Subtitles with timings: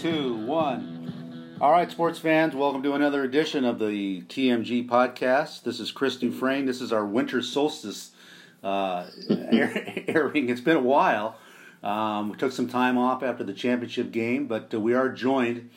[0.00, 1.58] Two, one.
[1.60, 5.62] All right, sports fans, welcome to another edition of the TMG podcast.
[5.62, 6.64] This is Chris Dufresne.
[6.64, 8.12] This is our winter solstice
[8.64, 10.48] uh, airing.
[10.48, 11.36] It's been a while.
[11.82, 15.68] Um, we took some time off after the championship game, but uh, we are joined.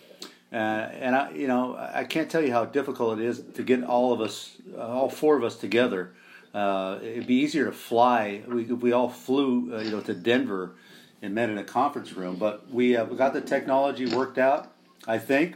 [0.53, 3.83] Uh, and I, you know, I can't tell you how difficult it is to get
[3.83, 6.13] all of us, uh, all four of us together.
[6.53, 8.41] Uh, it'd be easier to fly.
[8.47, 10.75] We, we all flew, uh, you know, to Denver
[11.23, 12.35] and met in a conference room.
[12.35, 14.71] But we uh, got the technology worked out,
[15.07, 15.55] I think.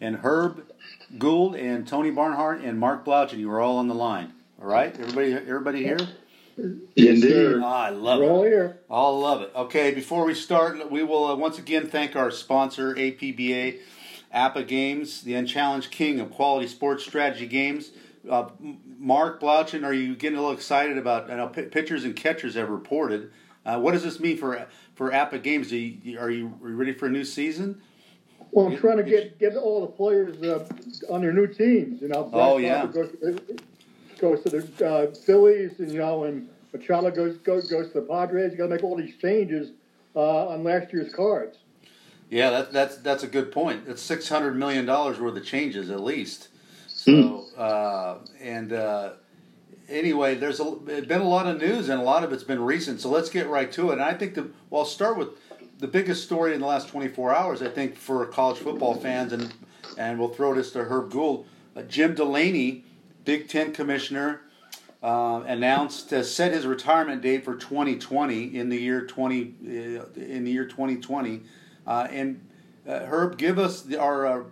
[0.00, 0.64] And Herb
[1.18, 4.32] Gould and Tony Barnhart and Mark Blaudschun, you were all on the line.
[4.62, 5.98] All right, everybody, everybody here.
[6.94, 7.60] Yes, sir.
[7.62, 8.30] Ah, I love We're it.
[8.30, 8.78] all here.
[8.90, 9.52] I'll love it.
[9.54, 13.78] Okay, before we start, we will uh, once again thank our sponsor, APBA,
[14.32, 17.90] APA Games, the unchallenged king of quality sports strategy games.
[18.28, 18.48] Uh,
[18.98, 21.30] Mark Blaudschun, are you getting a little excited about?
[21.30, 23.30] I know p- pitchers and catchers have reported.
[23.68, 25.72] Uh, what does this mean for for APBA Games?
[25.72, 27.82] Are you, are you are you ready for a new season?
[28.50, 30.66] Well, I'm trying to get get all the players uh,
[31.10, 32.00] on their new teams.
[32.00, 32.86] You know, Oh, Brett yeah.
[32.86, 33.10] Goes,
[34.18, 38.06] goes to the uh, Phillies, and you know, and Machado goes goes goes to the
[38.06, 38.52] Padres.
[38.52, 39.72] You got to make all these changes
[40.16, 41.58] uh, on last year's cards.
[42.30, 43.82] Yeah, that, that's that's a good point.
[43.86, 46.48] It's six hundred million dollars worth of changes at least.
[46.86, 49.12] So uh, and uh,
[49.88, 53.00] anyway, there's a, been a lot of news and a lot of it's been recent.
[53.00, 53.94] So let's get right to it.
[53.94, 55.28] And I think the well, I'll start with
[55.78, 57.62] the biggest story in the last 24 hours.
[57.62, 59.52] I think for college football fans, and
[59.96, 61.46] and we'll throw this to Herb Gould.
[61.76, 62.84] Uh, Jim Delaney,
[63.24, 64.42] Big Ten commissioner,
[65.02, 70.44] uh, announced uh, set his retirement date for 2020 in the year 20 uh, in
[70.44, 71.42] the year 2020.
[71.86, 72.44] Uh, and
[72.86, 74.46] uh, Herb, give us the, our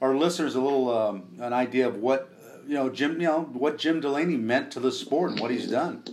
[0.00, 2.32] our listeners a little um, an idea of what
[2.68, 5.68] you know Jim you know what Jim Delaney meant to the sport and what he's
[5.68, 6.04] done.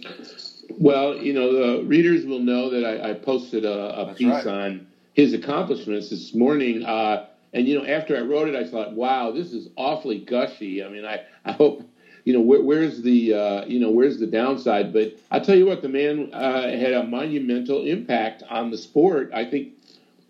[0.78, 4.48] Well, you know, the readers will know that I, I posted a, a piece right.
[4.48, 6.84] on his accomplishments this morning.
[6.84, 10.84] Uh, and, you know, after I wrote it, I thought, wow, this is awfully gushy.
[10.84, 11.88] I mean, I, I hope,
[12.26, 14.92] you know, where, where's the, uh, you know, where's the downside?
[14.92, 19.32] But I'll tell you what, the man uh, had a monumental impact on the sport.
[19.34, 19.74] I think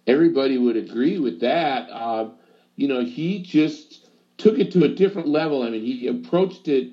[0.06, 1.90] everybody would agree with that.
[1.90, 2.30] Uh,
[2.76, 4.05] you know, he just
[4.46, 5.64] took it to a different level.
[5.64, 6.92] I mean, he approached it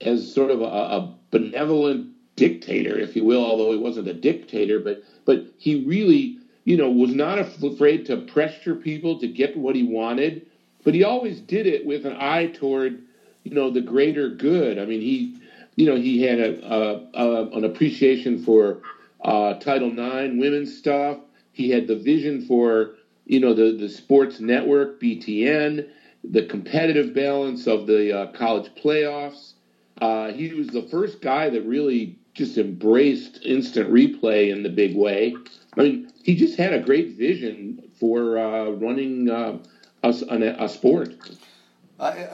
[0.00, 4.80] as sort of a, a benevolent dictator, if you will, although he wasn't a dictator,
[4.80, 9.76] but but he really, you know, was not afraid to pressure people to get what
[9.76, 10.46] he wanted.
[10.82, 13.00] But he always did it with an eye toward,
[13.44, 14.80] you know, the greater good.
[14.80, 15.36] I mean, he,
[15.76, 18.80] you know, he had a, a, a an appreciation for
[19.20, 21.18] uh, Title IX women's stuff.
[21.52, 25.86] He had the vision for, you know, the the sports network BTN,
[26.24, 29.52] the competitive balance of the uh, college playoffs.
[30.00, 34.96] Uh, he was the first guy that really just embraced instant replay in the big
[34.96, 35.34] way.
[35.76, 39.58] I mean, he just had a great vision for uh, running uh,
[40.02, 41.14] a, a, sport.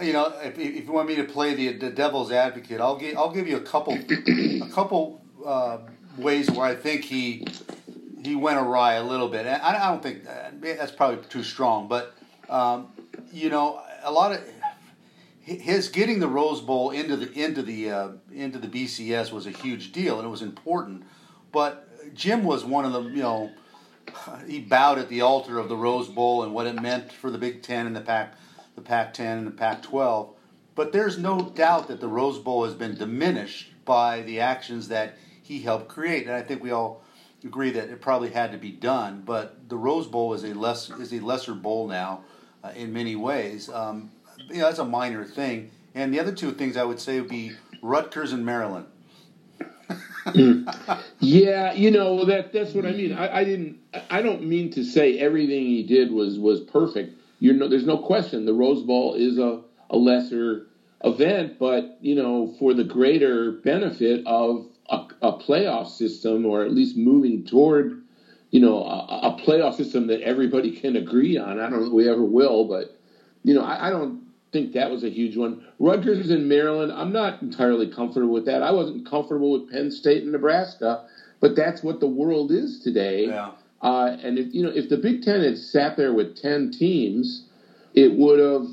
[0.02, 3.16] You know, if, if you want me to play the, the devil's advocate, I'll give
[3.16, 5.78] I'll give you a couple a couple uh,
[6.18, 7.46] ways where I think he
[8.22, 9.46] he went awry a little bit.
[9.46, 12.14] I, I don't think that, that's probably too strong, but
[12.50, 12.88] um,
[13.34, 14.40] you know, a lot of
[15.40, 19.50] his getting the Rose Bowl into the into the uh, into the BCS was a
[19.50, 21.02] huge deal, and it was important.
[21.52, 23.50] But Jim was one of the you know
[24.46, 27.38] he bowed at the altar of the Rose Bowl and what it meant for the
[27.38, 28.34] Big Ten and the Pac
[28.74, 30.30] the Pac-10 and the Pac-12.
[30.74, 35.16] But there's no doubt that the Rose Bowl has been diminished by the actions that
[35.42, 37.04] he helped create, and I think we all
[37.44, 39.22] agree that it probably had to be done.
[39.24, 42.24] But the Rose Bowl is a less is a lesser bowl now
[42.64, 43.69] uh, in many ways.
[43.69, 44.10] Um,
[44.48, 45.70] you know, that's a minor thing.
[45.94, 47.52] And the other two things I would say would be
[47.82, 48.86] Rutgers and Maryland.
[51.20, 53.12] Yeah, you know that that's what I mean.
[53.12, 53.78] I, I didn't.
[54.11, 57.19] I don't mean to say everything he did was was perfect.
[57.40, 58.46] You're no, there's no question.
[58.46, 60.66] The Rose Bowl is a, a lesser
[61.05, 66.72] event, but you know, for the greater benefit of a, a playoff system, or at
[66.72, 68.02] least moving toward,
[68.54, 71.58] you know, a, a playoff system that everybody can agree on.
[71.58, 72.96] I don't know if we ever will, but
[73.42, 74.22] you know, I, I don't
[74.52, 75.66] think that was a huge one.
[75.80, 78.62] Rutgers in Maryland, I'm not entirely comfortable with that.
[78.62, 81.04] I wasn't comfortable with Penn State and Nebraska,
[81.40, 83.26] but that's what the world is today.
[83.26, 83.50] Yeah.
[83.82, 87.48] Uh, and if you know, if the Big Ten had sat there with ten teams,
[87.92, 88.68] it would have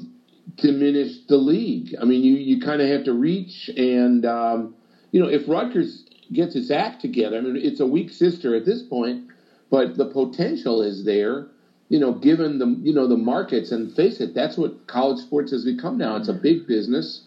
[0.57, 1.95] diminished the league.
[1.99, 4.75] I mean, you you kind of have to reach, and um,
[5.11, 8.63] you know, if Rutgers gets its act together, I mean, it's a weak sister at
[8.63, 9.30] this point,
[9.71, 11.47] but the potential is there.
[11.89, 15.51] You know, given the you know the markets, and face it, that's what college sports
[15.51, 16.15] has become now.
[16.15, 17.23] It's a big business,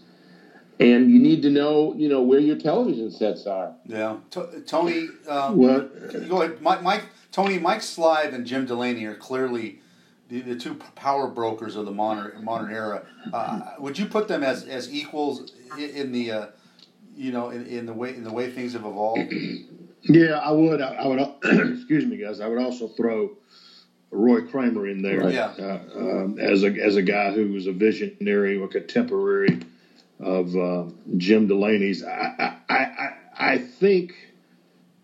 [0.80, 3.74] and you need to know you know where your television sets are.
[3.84, 5.08] Yeah, T- Tony.
[5.28, 5.88] Um, Well-
[6.28, 7.06] go ahead, Mike, Mike.
[7.30, 9.80] Tony, Mike Slive and Jim Delaney are clearly
[10.28, 13.02] the, the two power brokers of the modern modern era.
[13.32, 16.46] Uh, would you put them as, as equals in the uh,
[17.16, 19.30] you know in, in the way in the way things have evolved?
[20.04, 20.80] Yeah, I would.
[20.80, 21.20] I, I would.
[21.76, 22.40] excuse me, guys.
[22.40, 23.36] I would also throw
[24.10, 25.30] Roy Kramer in there.
[25.30, 25.52] Yeah.
[25.58, 29.60] Uh, um, as a as a guy who was a visionary a contemporary
[30.20, 30.84] of uh,
[31.16, 32.04] Jim Delaney's.
[32.04, 34.14] I, I I I think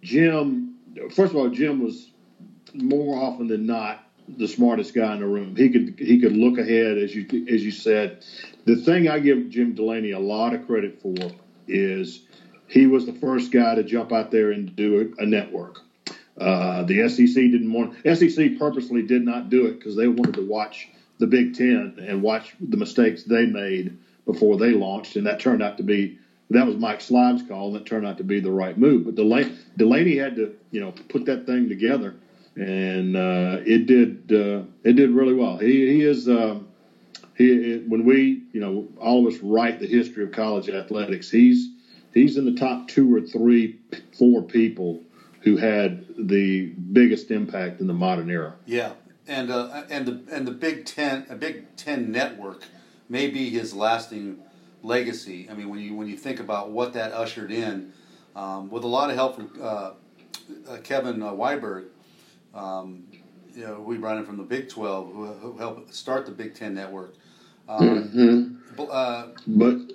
[0.02, 0.76] Jim.
[1.14, 2.10] First of all, Jim was
[2.74, 5.56] more often than not the smartest guy in the room.
[5.56, 8.24] He could he could look ahead, as you as you said.
[8.64, 11.14] The thing I give Jim Delaney a lot of credit for
[11.66, 12.22] is
[12.70, 15.80] he was the first guy to jump out there and do a, a network.
[16.38, 20.46] Uh, the SEC didn't want SEC purposely did not do it because they wanted to
[20.46, 20.88] watch
[21.18, 25.62] the Big Ten and watch the mistakes they made before they launched, and that turned
[25.62, 26.18] out to be
[26.50, 29.04] that was Mike Slive's call, and that turned out to be the right move.
[29.04, 32.14] But Delaney, Delaney had to you know put that thing together,
[32.54, 35.58] and uh, it did uh, it did really well.
[35.58, 36.28] He, he is.
[36.28, 36.68] Um,
[37.36, 41.69] he, when we, you know, all of us write the history of college athletics, he's
[42.12, 43.78] he's in the top two or three,
[44.16, 45.02] four people
[45.42, 48.54] who had the biggest impact in the modern era.
[48.66, 48.92] Yeah,
[49.26, 52.62] and uh, and the and the Big Ten, a Big Ten network,
[53.08, 54.38] may be his lasting
[54.82, 55.48] legacy.
[55.50, 57.92] I mean, when you when you think about what that ushered in,
[58.36, 59.92] um, with a lot of help from uh,
[60.68, 61.86] uh, Kevin uh, Weiberg,
[62.54, 63.04] um,
[63.54, 66.54] you know, we brought in from the Big Twelve, who, who helped start the Big
[66.54, 67.14] Ten network.
[67.68, 69.58] Um, mm-hmm.
[69.58, 69.92] but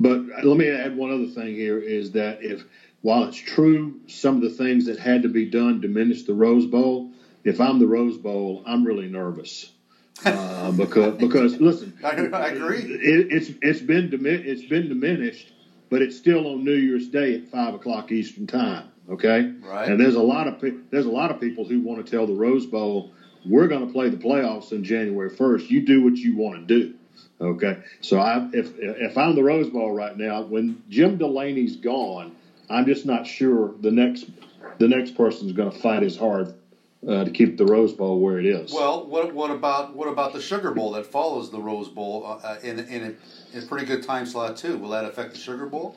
[0.00, 2.64] but let me add one other thing here is that if
[3.02, 6.66] while it's true some of the things that had to be done diminished the Rose
[6.66, 7.10] Bowl,
[7.44, 9.72] if I'm the Rose Bowl, I'm really nervous.
[10.26, 12.80] Uh, because because listen, I, I agree.
[12.80, 15.50] It, it's it's been dimi- it's been diminished,
[15.88, 18.90] but it's still on New Year's Day at five o'clock Eastern time.
[19.08, 19.88] Okay, right.
[19.88, 22.26] And there's a lot of pe- there's a lot of people who want to tell
[22.26, 23.12] the Rose Bowl
[23.46, 25.70] we're going to play the playoffs in January first.
[25.70, 26.94] You do what you want to do.
[27.40, 32.36] Okay, so I, if if I'm the Rose Bowl right now, when Jim Delaney's gone,
[32.68, 34.26] I'm just not sure the next
[34.78, 36.54] the next person is going to fight as hard
[37.06, 38.72] uh, to keep the Rose Bowl where it is.
[38.72, 42.46] Well, what what about what about the Sugar Bowl that follows the Rose Bowl uh,
[42.46, 44.76] uh in in a, in a pretty good time slot too?
[44.76, 45.96] Will that affect the Sugar Bowl?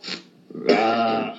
[0.70, 1.38] Uh,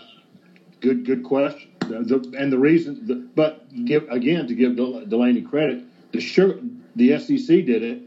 [0.81, 1.71] good good question.
[1.81, 6.61] The, and the reason, the, but give again to give Delaney credit, the sugar,
[6.97, 8.03] the SEC did it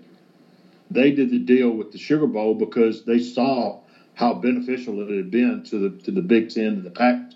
[0.90, 3.82] they did the deal with the Sugar Bowl because they saw
[4.14, 7.32] how beneficial it had been to the to the Big Ten and the Pac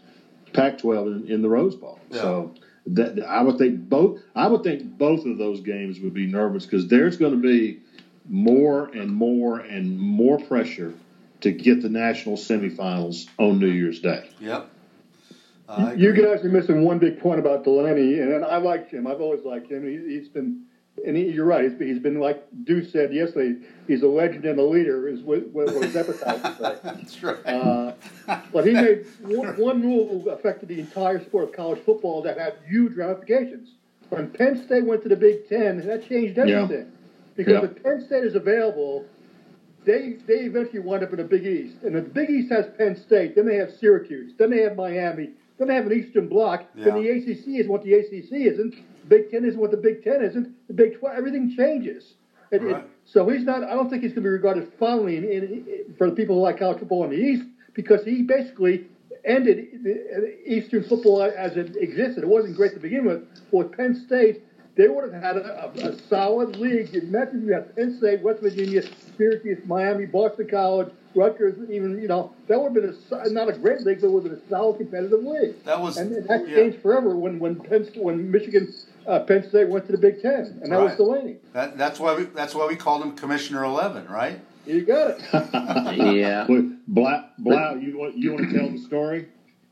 [0.54, 2.00] Pac-12 in, in the Rose Bowl.
[2.10, 2.22] Yeah.
[2.22, 2.56] So
[2.88, 6.66] that I would think both I would think both of those games would be nervous
[6.66, 7.80] because there's going to be
[8.28, 10.94] more and more and more pressure
[11.42, 14.30] to get the national semifinals on New Year's Day.
[14.40, 14.70] Yep.
[15.68, 19.08] Uh, you guys are missing one big point about Delaney, and I like him.
[19.08, 19.88] I've always liked him.
[19.88, 20.64] He, has been
[21.06, 21.70] and he, you're right.
[21.70, 23.60] He's, he's been like Deuce said yesterday.
[23.88, 25.08] He's a legend and a leader.
[25.08, 26.80] Is what, what his epitaph would say.
[26.84, 27.46] That's right.
[27.46, 27.94] Uh,
[28.54, 32.38] but he made one, one rule that affected the entire sport of college football that
[32.38, 33.70] had huge ramifications.
[34.10, 36.92] When Penn State went to the Big Ten, that changed everything.
[36.92, 36.98] Yeah.
[37.36, 37.70] Because yeah.
[37.70, 39.06] if Penn State is available,
[39.86, 41.78] they they eventually wind up in the Big East.
[41.84, 44.76] And if the Big East has Penn State, then they have Syracuse, then they have
[44.76, 45.32] Miami,
[45.62, 46.66] then they have an Eastern Bloc.
[46.76, 46.86] Yeah.
[46.86, 48.76] Then the ACC is what the ACC isn't.
[49.08, 50.68] Big Ten isn't what the Big Ten isn't.
[50.68, 52.14] The Big Twelve, everything changes.
[52.52, 52.78] It, right.
[52.78, 53.64] it, so he's not.
[53.64, 56.36] I don't think he's going to be regarded fondly in, in, in, for the people
[56.36, 58.88] who like college football in the East because he basically
[59.24, 62.24] ended uh, Eastern football as it existed.
[62.24, 63.28] It wasn't great to begin with.
[63.52, 64.44] But with Penn State,
[64.76, 66.94] they would have had a, a, a solid league.
[66.96, 68.84] Imagine you have Penn State, West Virginia,
[69.18, 73.54] Syracuse, Miami, Boston College, Rutgers, even you know that would have been a, not a
[73.54, 75.62] great league, but it would have been a solid competitive league.
[75.66, 76.56] That was and, and that yeah.
[76.56, 78.74] changed forever when when Penn, when Michigan
[79.08, 80.84] uh, Penn State went to the Big Ten, and that right.
[80.84, 81.38] was Delaney.
[81.54, 84.40] That, that's why we that's why we called him Commissioner Eleven, right?
[84.66, 85.22] You got it.
[86.16, 86.48] yeah.
[86.88, 89.28] Blau, Blau, you want you want to tell the story?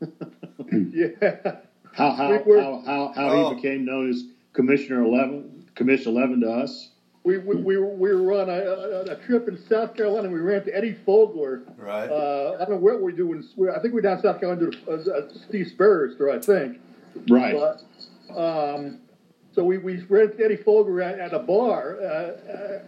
[0.92, 1.60] yeah.
[1.92, 3.48] How how how how, how oh.
[3.50, 6.90] he became known as Commissioner Eleven, Commissioner Eleven to us?
[7.22, 10.30] We we, we, we were on a, a, trip in South Carolina.
[10.30, 11.62] We ran to Eddie Fogler.
[11.76, 12.08] Right.
[12.08, 13.44] Uh, I don't know what we're doing.
[13.74, 16.78] I think we're down South Carolina to uh, Steve Spurrier store, I think.
[17.28, 17.54] Right.
[17.54, 17.82] But,
[18.34, 19.00] um,
[19.52, 22.82] so we, we ran to Eddie Fogler at, at a bar, uh, uh,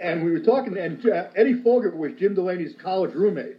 [0.00, 3.58] and we were talking, and uh, Eddie Fogler was Jim Delaney's college roommate.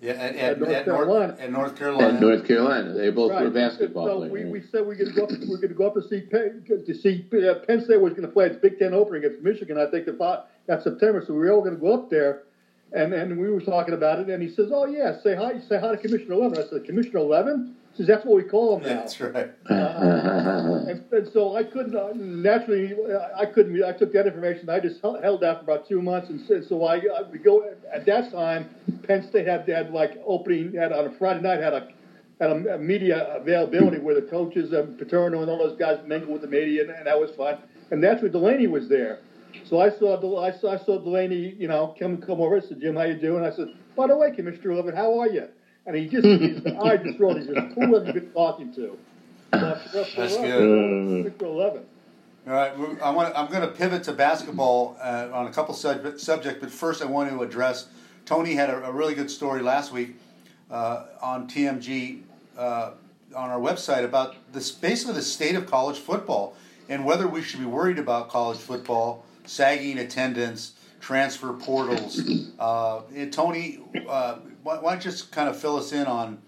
[0.00, 1.26] Yeah, at, at, North, at Carolina.
[1.26, 2.14] North, at North Carolina.
[2.14, 3.42] At North Carolina, they both right.
[3.42, 4.32] were basketball so players.
[4.32, 5.30] We, we said we are going to go up.
[5.30, 8.12] We are going to go up to see Penn, to see uh, Penn State was
[8.12, 9.76] going to play its Big Ten opener against Michigan.
[9.76, 11.24] I think the that September.
[11.26, 12.42] So we were all going to go up there,
[12.92, 15.78] And and we were talking about it, and he says, "Oh yeah, say hi, say
[15.78, 19.00] hi to Commissioner Levin." I said, "Commissioner Levin?" He "That's what we call them now."
[19.00, 19.50] That's right.
[19.70, 22.94] Uh, and, and so I couldn't uh, naturally
[23.36, 26.30] I couldn't I took that information I just held, held that for about two months
[26.30, 28.68] and so- so I, I we go at that time
[29.06, 31.88] Penn State had had like opening had on a Friday night had a
[32.40, 36.32] had a, a media availability where the coaches and Paterno and all those guys mingled
[36.32, 37.58] with the media and, and that was fun
[37.90, 39.18] and that's where Delaney was there.
[39.64, 42.60] So I saw Del- I saw, I saw Delaney you know come come over I
[42.60, 43.44] said Jim how you doing?
[43.44, 45.48] I said by the way Commissioner Levin how are you
[45.88, 48.96] and he just his eyes just rolled he says who have you been talking to
[49.50, 51.24] That's Commissioner good.
[51.24, 51.82] Commissioner eleven.
[52.46, 53.34] All right, I want.
[53.36, 57.06] I'm going to pivot to basketball uh, on a couple sub- subjects, but first I
[57.06, 57.88] want to address.
[58.24, 60.16] Tony had a, a really good story last week
[60.70, 62.22] uh, on TMG
[62.56, 62.92] uh,
[63.34, 66.54] on our website about this basically the state of college football
[66.88, 72.20] and whether we should be worried about college football, sagging attendance, transfer portals.
[72.58, 73.78] Uh, and Tony,
[74.08, 76.38] uh, why, why don't you just kind of fill us in on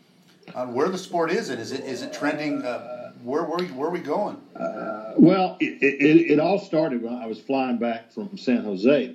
[0.55, 1.51] on where the sport is?
[1.51, 2.63] It is it is it trending?
[2.63, 4.37] Uh, where where where are we going?
[5.17, 9.15] Well, it, it, it all started when I was flying back from San Jose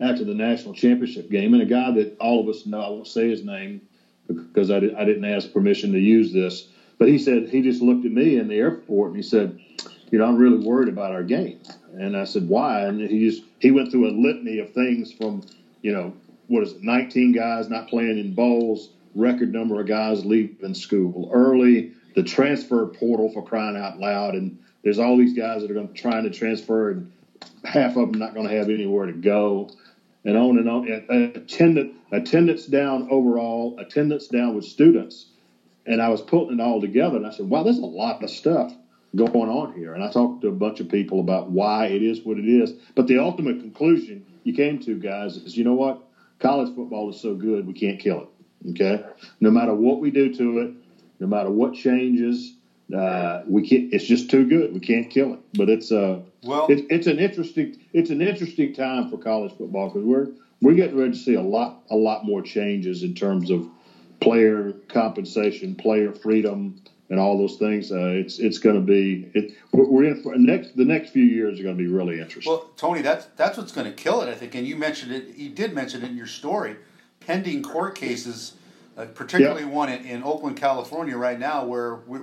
[0.00, 3.06] after the national championship game, and a guy that all of us know, I won't
[3.06, 3.80] say his name
[4.26, 6.68] because I, did, I didn't ask permission to use this,
[6.98, 9.58] but he said he just looked at me in the airport and he said,
[10.10, 11.60] you know, I'm really worried about our game.
[11.92, 12.82] And I said, why?
[12.82, 15.42] And he just he went through a litany of things from,
[15.82, 16.12] you know,
[16.48, 21.30] what is it, 19 guys not playing in bowls, record number of guys leaving school
[21.32, 25.74] early, the transfer portal for crying out loud, and there's all these guys that are
[25.74, 27.12] going trying to transfer, and
[27.64, 29.70] half of them not going to have anywhere to go,
[30.24, 30.88] and on and on.
[30.88, 35.26] Attendance attendance down overall, attendance down with students,
[35.86, 38.30] and I was putting it all together, and I said, wow, there's a lot of
[38.30, 38.74] stuff
[39.14, 39.94] going on here.
[39.94, 42.72] And I talked to a bunch of people about why it is what it is.
[42.94, 46.02] But the ultimate conclusion you came to, guys, is you know what?
[46.38, 48.70] College football is so good, we can't kill it.
[48.70, 49.04] Okay?
[49.40, 50.72] No matter what we do to it,
[51.20, 52.54] no matter what changes,
[52.94, 53.92] uh, we can't.
[53.92, 54.72] It's just too good.
[54.74, 55.40] We can't kill it.
[55.54, 59.88] But it's uh, Well- it's it's an interesting it's an interesting time for college football
[59.88, 60.28] because we're
[60.60, 63.66] we're getting ready to see a lot a lot more changes in terms of
[64.20, 66.80] player compensation, player freedom,
[67.14, 67.92] and all those things.
[67.92, 71.60] Uh, it's it's going to be it, we're in for next the next few years
[71.60, 72.52] are going to be really interesting.
[72.52, 74.56] Well, Tony, that's that's what's going to kill it, I think.
[74.56, 75.36] And you mentioned it.
[75.36, 76.74] You did mention it in your story.
[77.20, 78.54] Pending court cases,
[78.98, 79.72] uh, particularly Yep.
[79.72, 82.18] one in, in Oakland, California, right now, where we,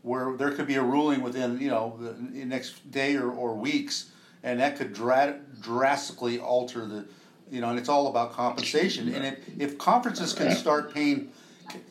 [0.00, 4.12] where there could be a ruling within you know the next day or, or weeks,
[4.42, 7.04] and that could dra- drastically alter the
[7.50, 7.68] you know.
[7.68, 9.12] And it's all about compensation.
[9.14, 11.30] And if if conferences can start paying,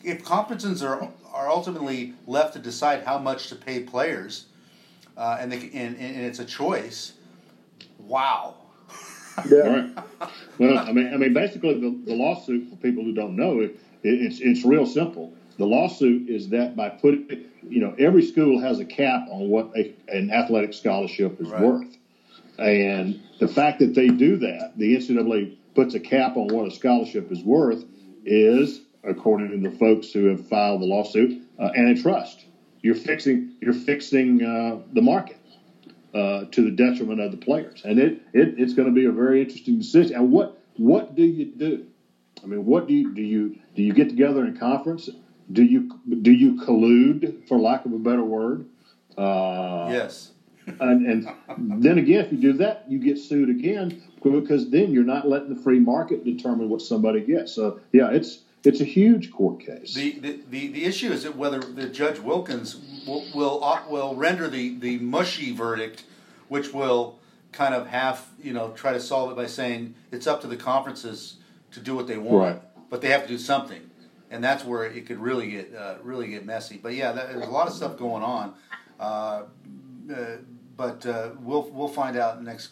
[0.04, 1.08] if conferences are
[1.42, 4.46] are ultimately left to decide how much to pay players,
[5.18, 7.14] uh, and, they, and and it's a choice.
[7.98, 8.56] Wow.
[9.52, 9.90] All right.
[10.60, 13.72] Well, I mean, I mean, basically, the, the lawsuit for people who don't know it,
[14.04, 15.34] it, it's it's real simple.
[15.58, 19.72] The lawsuit is that by putting, you know, every school has a cap on what
[19.76, 21.64] a, an athletic scholarship is Right.
[21.64, 21.98] worth,
[22.60, 26.72] and the fact that they do that, the NCAA puts a cap on what a
[26.72, 27.84] scholarship is worth,
[28.26, 32.46] is according to the folks who have filed the lawsuit, uh, antitrust.
[32.82, 35.38] You're fixing you're fixing uh, the market
[36.14, 37.82] uh, to the detriment of the players.
[37.86, 40.16] And it, it it's going to be a very interesting decision.
[40.16, 41.86] And what what do you do?
[42.44, 43.22] I mean, what do you do?
[43.22, 45.10] You do you get together in conference?
[45.52, 45.92] Do you
[46.22, 48.66] do you collude, for lack of a better word?
[49.18, 50.32] Uh, Yes.
[50.80, 51.28] and, and
[51.84, 55.54] then again, if you do that, you get sued again because then you're not letting
[55.54, 57.52] the free market determine what somebody gets.
[57.52, 59.94] So yeah, it's it's a huge court case.
[59.94, 62.78] The, the, the, the issue is that whether the Judge Wilkins
[63.08, 66.04] will will, uh, will render the, the mushy verdict,
[66.48, 67.20] which will
[67.52, 70.56] kind of half you know try to solve it by saying it's up to the
[70.58, 71.38] conferences
[71.72, 72.62] to do what they want, Right.
[72.90, 73.90] but they have to do something,
[74.30, 76.78] and that's where it could really get uh, really get messy.
[76.82, 78.54] But yeah, that, there's a lot of stuff going on,
[79.00, 79.44] uh,
[80.14, 80.26] uh,
[80.78, 82.72] but uh, we'll we'll find out next.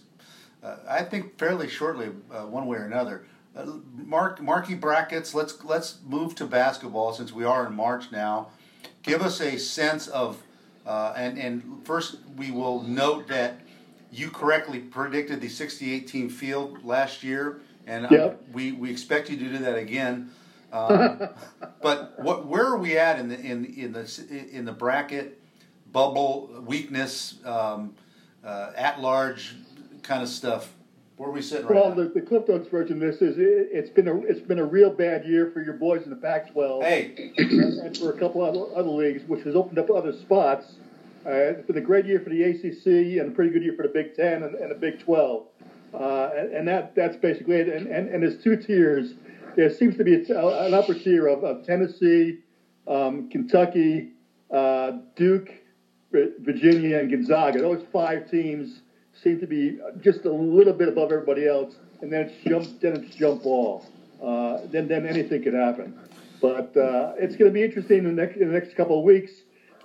[0.62, 3.26] Uh, I think fairly shortly, uh, one way or another.
[3.56, 3.66] Uh,
[3.96, 5.34] mark marquee brackets.
[5.34, 8.50] Let's let's move to basketball since we are in March now.
[9.02, 10.38] Give us a sense of,
[10.86, 13.62] uh, and and first we will note that
[14.12, 18.42] you correctly predicted the 68 team field last year, and uh, Yep.
[18.54, 20.32] we we expect you to do that again.
[20.72, 21.30] Um,
[21.82, 25.42] but what where are we at in the in in the in the bracket
[25.92, 27.96] bubble weakness um,
[28.46, 29.56] uh, at large
[30.04, 30.72] kind of stuff?
[31.20, 31.96] Where we right Well, now?
[31.96, 34.64] the, the Cliff Notes version of this is it, it's been a it's been a
[34.66, 38.74] real bad year for your boys in the Pac-12 Hey, and, for a couple other,
[38.74, 40.76] other leagues, which has opened up other spots.
[41.26, 43.84] Uh, it's been a great year for the ACC and a pretty good year for
[43.84, 45.46] the Big Ten and, and the Big 12.
[45.94, 47.68] uh, and, and, that that's basically it.
[47.68, 49.16] And, and, and there's two tiers.
[49.58, 52.38] There seems to be a, an upper tier of, of Tennessee,
[52.88, 54.12] um, Kentucky,
[54.54, 55.50] uh, Duke,
[56.14, 57.60] Virginia, and Gonzaga.
[57.60, 58.80] Those five teams
[59.24, 63.04] seem to be just a little bit above everybody else, and then it's jump, then
[63.04, 63.86] it's jump ball.
[64.22, 65.98] Uh, then then anything could happen.
[66.42, 69.06] But uh, it's going to be interesting in the next in the next couple of
[69.06, 69.32] weeks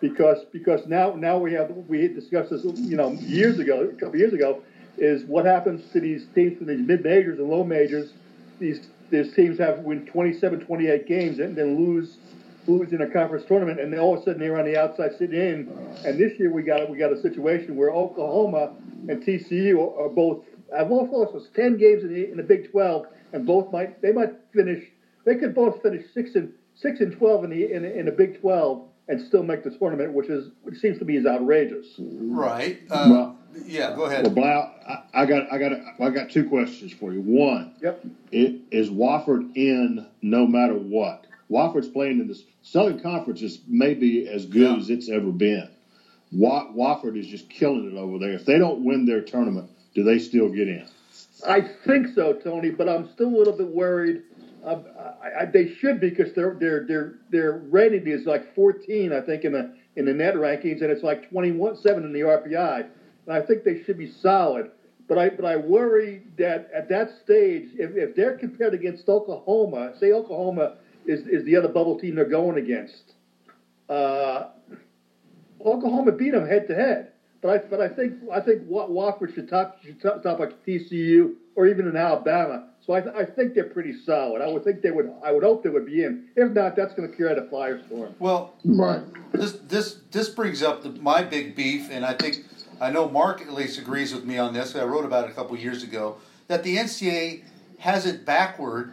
[0.00, 4.08] because because now now we have we discussed this you know years ago a couple
[4.10, 4.62] of years ago
[4.96, 8.12] is what happens to these teams from these mid majors and low majors.
[8.58, 12.16] These these teams have win 27, 28 games and then lose
[12.66, 15.12] lose in a conference tournament, and then all of a sudden they're on the outside
[15.18, 15.96] sitting in.
[16.04, 18.72] And this year we got we got a situation where Oklahoma
[19.08, 20.44] and TCU are, both
[20.76, 24.12] have both lost ten games in the in the Big 12, and both might they
[24.12, 24.84] might finish
[25.24, 28.40] they could both finish six and six and 12 in the in, in the Big
[28.40, 31.86] 12 and still make the tournament, which is which seems to me is outrageous.
[31.98, 32.80] Right.
[32.90, 33.94] Uh, well, yeah.
[33.94, 34.24] Go ahead.
[34.24, 37.20] Well, Blau, I, I, got I got I got two questions for you.
[37.20, 37.74] One.
[37.82, 38.06] Yep.
[38.32, 41.26] It, is Wofford in no matter what?
[41.54, 44.76] Wofford's playing in the Southern Conference is maybe as good yeah.
[44.76, 45.68] as it's ever been.
[46.34, 48.32] Wofford is just killing it over there.
[48.32, 50.86] If they don't win their tournament, do they still get in?
[51.46, 54.22] I think so, Tony, but I'm still a little bit worried
[54.64, 54.80] uh,
[55.22, 59.20] I, I, they should be because their their their their rating is like 14, I
[59.20, 62.86] think, in the in the net rankings, and it's like 21 seven in the RPI.
[63.26, 64.70] And I think they should be solid.
[65.06, 69.92] But I but I worry that at that stage, if, if they're compared against Oklahoma,
[69.98, 73.14] say Oklahoma is is the other bubble team they're going against.
[73.88, 74.48] Uh,
[75.64, 77.12] Oklahoma beat them head to head.
[77.40, 81.34] But I but I think I think Wofford should top should top, top like TCU
[81.56, 84.42] or even in Alabama so I, th- I think they're pretty solid.
[84.42, 85.10] I would think they would.
[85.24, 86.28] I would hope they would be in.
[86.36, 88.12] If not, that's going to create a firestorm.
[88.18, 89.00] Well, right.
[89.32, 92.44] This this this brings up the, my big beef, and I think
[92.80, 94.76] I know Mark at least agrees with me on this.
[94.76, 96.16] I wrote about it a couple years ago
[96.48, 97.44] that the NCAA
[97.78, 98.92] has it backward.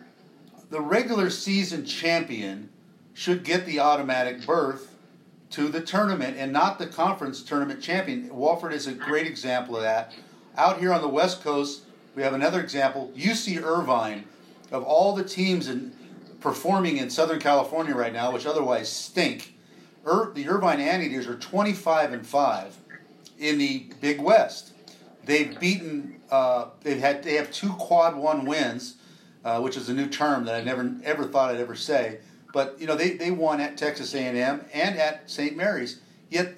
[0.71, 2.69] The regular season champion
[3.13, 4.95] should get the automatic berth
[5.49, 8.29] to the tournament, and not the conference tournament champion.
[8.29, 10.13] Wofford is a great example of that.
[10.55, 11.83] Out here on the West Coast
[12.15, 13.11] we have another example.
[13.17, 14.23] UC Irvine,
[14.71, 15.91] of all the teams in,
[16.39, 19.53] performing in Southern California right now, which otherwise stink,
[20.05, 22.77] Ir, the Irvine Anteaters are 25 and 5
[23.39, 24.71] in the Big West.
[25.25, 28.95] They've beaten, uh, they've had, they have two quad one wins,
[29.43, 32.19] uh, which is a new term that I never ever thought I'd ever say.
[32.53, 35.55] But you know, they, they won at Texas A&M and at St.
[35.55, 36.01] Mary's.
[36.29, 36.55] Yet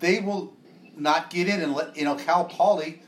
[0.00, 0.56] they will
[0.96, 3.02] not get in and let you know Cal Poly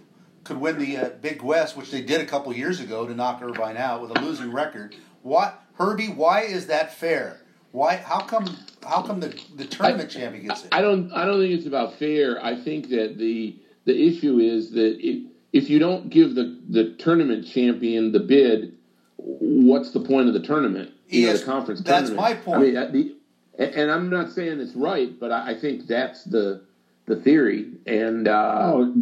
[0.45, 3.43] could win the uh, Big West, which they did a couple years ago to knock
[3.43, 4.97] Irvine out with a losing record.
[5.23, 6.09] What Herbie?
[6.09, 7.41] Why is that fair?
[7.73, 7.97] Why?
[7.97, 8.57] How come?
[8.83, 10.69] How come the, the tournament I, champion gets it?
[10.73, 11.13] I don't.
[11.13, 12.43] I don't think it's about fair.
[12.43, 16.95] I think that the the issue is that if, if you don't give the the
[16.95, 18.78] tournament champion the bid,
[19.19, 20.93] what's the point of the tournament?
[21.09, 21.81] You yes, know, the conference.
[21.83, 22.47] That's tournament.
[22.47, 22.77] my point.
[22.77, 23.17] I mean,
[23.59, 26.63] the, and I'm not saying it's right, but I, I think that's the
[27.07, 27.73] the theory.
[27.87, 28.95] And uh, oh,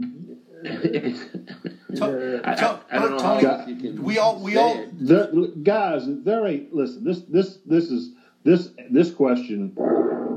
[4.00, 6.04] we all we all the, guys.
[6.06, 7.04] There ain't listen.
[7.04, 8.10] This this this is
[8.44, 9.76] this this question.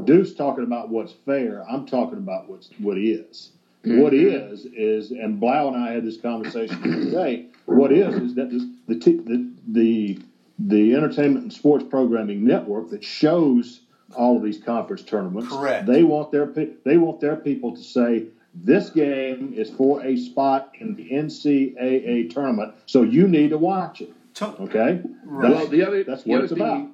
[0.06, 1.64] Deuce talking about what's fair.
[1.70, 3.52] I'm talking about what's what is.
[3.86, 4.02] Mm-hmm.
[4.02, 7.46] What is is, and Blau and I had this conversation today.
[7.66, 10.20] What is is that the the the
[10.58, 13.82] the entertainment and sports programming network that shows
[14.16, 15.50] all of these conference tournaments.
[15.50, 15.86] Correct.
[15.86, 16.46] They want their
[16.86, 22.34] they want their people to say this game is for a spot in the NCAA
[22.34, 24.12] tournament, so you need to watch it.
[24.42, 25.02] Okay?
[25.24, 25.52] Right.
[25.52, 26.90] Well, the other, that's what it's thing, about.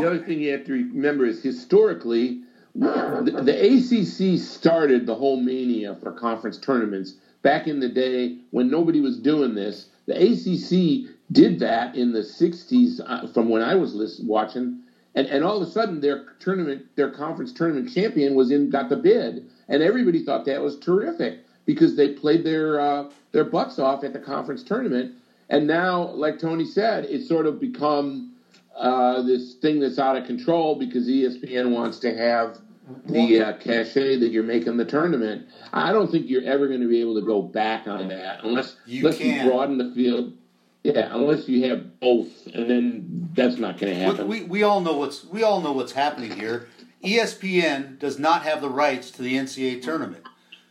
[0.00, 2.42] The other thing you have to remember is historically,
[2.74, 8.70] the, the ACC started the whole mania for conference tournaments back in the day when
[8.70, 9.88] nobody was doing this.
[10.06, 14.80] The ACC did that in the 60s uh, from when I was list, watching.
[15.14, 18.88] And, and all of a sudden, their tournament, their conference tournament champion was in, got
[18.88, 23.78] the bid and everybody thought that was terrific because they played their uh, their butts
[23.78, 25.14] off at the conference tournament.
[25.48, 28.34] And now, like Tony said, it's sort of become
[28.76, 32.58] uh, this thing that's out of control because ESPN wants to have
[33.06, 35.46] the uh, cachet that you're making the tournament.
[35.72, 38.76] I don't think you're ever going to be able to go back on that unless
[38.86, 39.46] you unless can.
[39.46, 40.34] you broaden the field.
[40.82, 44.26] Yeah, unless you have both, and then that's not going to happen.
[44.26, 46.68] We, we all know what's we all know what's happening here.
[47.04, 50.24] ESPN does not have the rights to the NCAA tournament.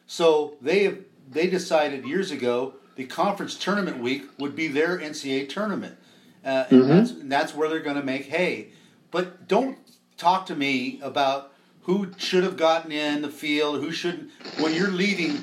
[0.08, 5.50] So they have, they decided years ago the conference tournament week would be their NCAA
[5.50, 5.98] tournament.
[6.44, 6.90] Uh, and, mm-hmm.
[6.90, 8.70] that's, and that's where they're going to make hay.
[9.12, 9.78] But don't
[10.18, 14.32] talk to me about who should have gotten in the field, who shouldn't.
[14.60, 15.42] When you're leaving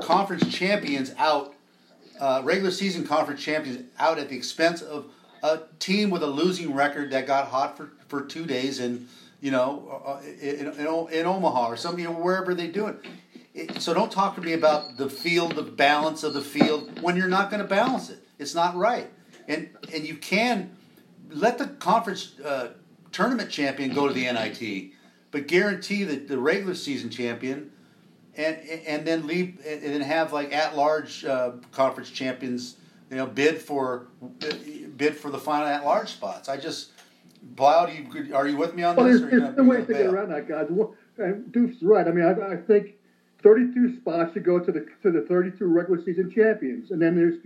[0.00, 1.53] conference champions out,
[2.24, 5.06] uh, uh, regular season conference champions out at the expense of
[5.42, 9.06] a team with a losing record that got hot for, for two days in
[9.42, 13.04] you know uh, in, in, in Omaha or some you know wherever they do it.
[13.52, 13.82] it.
[13.82, 17.28] So don't talk to me about the field, the balance of the field when you're
[17.28, 18.26] not going to balance it.
[18.38, 19.10] It's not right,
[19.46, 20.74] and and you can
[21.28, 22.70] let the conference uh,
[23.12, 24.92] tournament champion go to the NIT,
[25.30, 27.70] but guarantee that the regular season champion
[28.36, 32.76] and and then leave and then have like at large uh, conference champions,
[33.10, 34.08] you know, bid for
[34.96, 36.48] bid for the final at large spots.
[36.48, 36.90] I just,
[37.42, 39.20] Blau, you are you with me on well, this?
[39.20, 40.68] There's, there's no way to get around that, guys.
[41.52, 42.06] Duke's right.
[42.06, 42.94] I mean, I, I think
[43.42, 47.38] 32 spots should go to the to the 32 regular season champions, and then there's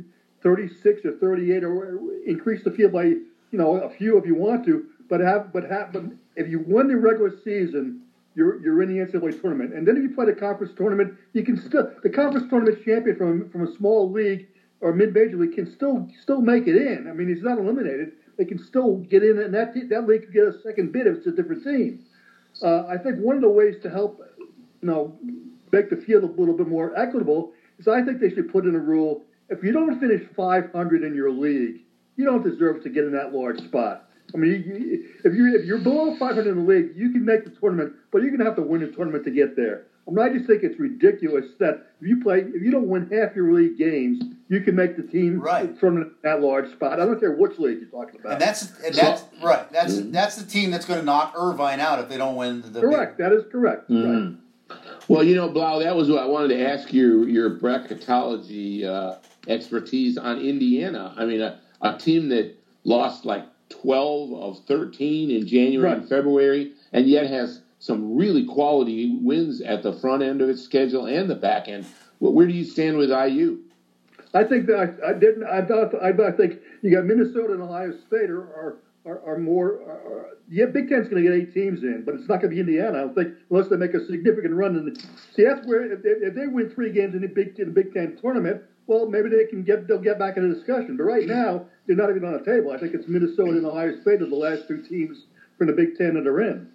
[0.42, 4.64] 36 or 38, or increase the field by you know a few if you want
[4.64, 4.86] to.
[5.08, 6.04] But have but have but
[6.36, 8.02] if you win the regular season
[8.38, 9.74] you're you're in the NCAA tournament.
[9.74, 13.16] And then if you play the conference tournament, you can still the conference tournament champion
[13.16, 14.46] from from a small league
[14.80, 17.08] or mid major league can still still make it in.
[17.10, 18.12] I mean, he's not eliminated.
[18.38, 21.16] They can still get in, and that that league can get a second bid if
[21.18, 22.04] it's a different team.
[22.62, 24.48] Uh, I think one of the ways to help, you
[24.82, 25.18] know,
[25.72, 28.76] make the field a little bit more equitable is I think they should put in
[28.76, 31.80] a rule: if you don't finish 500 in your league,
[32.14, 34.07] you don't deserve to get in that large spot.
[34.34, 37.50] I mean, if you if you're below 500 in the league, you can make the
[37.50, 39.86] tournament, but you're going to have to win the tournament to get there.
[40.06, 43.10] I mean, I just think it's ridiculous that if you play, if you don't win
[43.10, 45.78] half your league games, you can make the team right.
[45.78, 46.98] from that large spot.
[46.98, 48.32] I don't care which league you're talking about.
[48.32, 49.70] And that's and that's so, right.
[49.70, 50.12] That's mm-hmm.
[50.12, 52.80] that's the team that's going to knock Irvine out if they don't win the.
[52.80, 53.18] Correct.
[53.18, 53.26] Big.
[53.26, 53.90] That is correct.
[53.90, 54.70] Mm-hmm.
[54.70, 54.80] Right.
[55.08, 59.16] Well, you know, Blau, that was what I wanted to ask your your bracketology uh,
[59.46, 61.14] expertise on Indiana.
[61.16, 65.98] I mean, a, a team that lost like 12 of 13 in January right.
[65.98, 70.62] and February, and yet has some really quality wins at the front end of its
[70.62, 71.86] schedule and the back end.
[72.18, 73.60] Where do you stand with IU?
[74.34, 75.44] I think that I, I didn't.
[75.44, 75.94] I thought.
[76.02, 79.80] I, I think you got Minnesota and Ohio State are are, are, are more.
[79.82, 82.54] Are, yeah, Big Ten's going to get eight teams in, but it's not going to
[82.54, 82.98] be Indiana.
[82.98, 84.76] I don't think unless they make a significant run.
[84.76, 85.00] In the,
[85.34, 87.72] see, that's where if they, if they win three games in the Big in the
[87.72, 90.96] Big Ten tournament, well, maybe they can get they'll get back in the discussion.
[90.96, 92.72] But right now, they're not even on the table.
[92.72, 95.96] I think it's Minnesota and Ohio State are the last two teams from the Big
[95.96, 96.70] Ten that are in.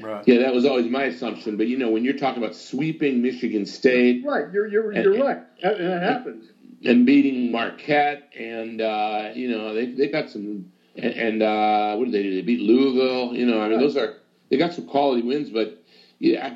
[0.00, 0.22] Right.
[0.28, 1.56] Yeah, that was always my assumption.
[1.56, 4.52] But you know, when you're talking about sweeping Michigan State, right?
[4.52, 5.60] You're you're, you're and, right.
[5.62, 6.50] That, that happens.
[6.84, 10.70] And beating Marquette, and uh, you know they they got some.
[10.96, 12.34] And, and uh, what did they do?
[12.34, 13.34] They beat Louisville.
[13.34, 13.80] You know, I mean, right.
[13.80, 14.16] those are
[14.50, 15.82] they got some quality wins, but
[16.18, 16.54] yeah,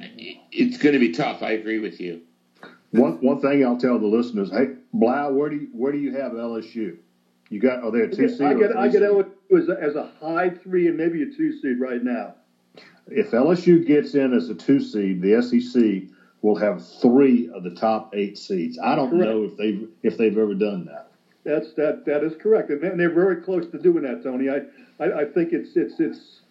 [0.53, 1.43] it's going to be tough.
[1.43, 2.21] I agree with you.
[3.01, 6.13] One one thing I'll tell the listeners: Hey, Blau, where do you, where do you
[6.13, 6.97] have LSU?
[7.51, 7.83] You got?
[7.83, 8.43] Are they a two seed?
[8.43, 11.59] I get I get LSU as a, as a high three and maybe a two
[11.61, 12.35] seed right now.
[13.09, 16.09] If LSU gets in as a two seed, the SEC
[16.43, 18.79] will have three of the top eight seeds.
[18.79, 19.25] I don't correct.
[19.25, 21.11] know if they've if they've ever done that.
[21.43, 24.49] That's that that is correct, and they're very close to doing that, Tony.
[24.49, 24.63] I
[25.01, 26.43] I, I think it's it's it's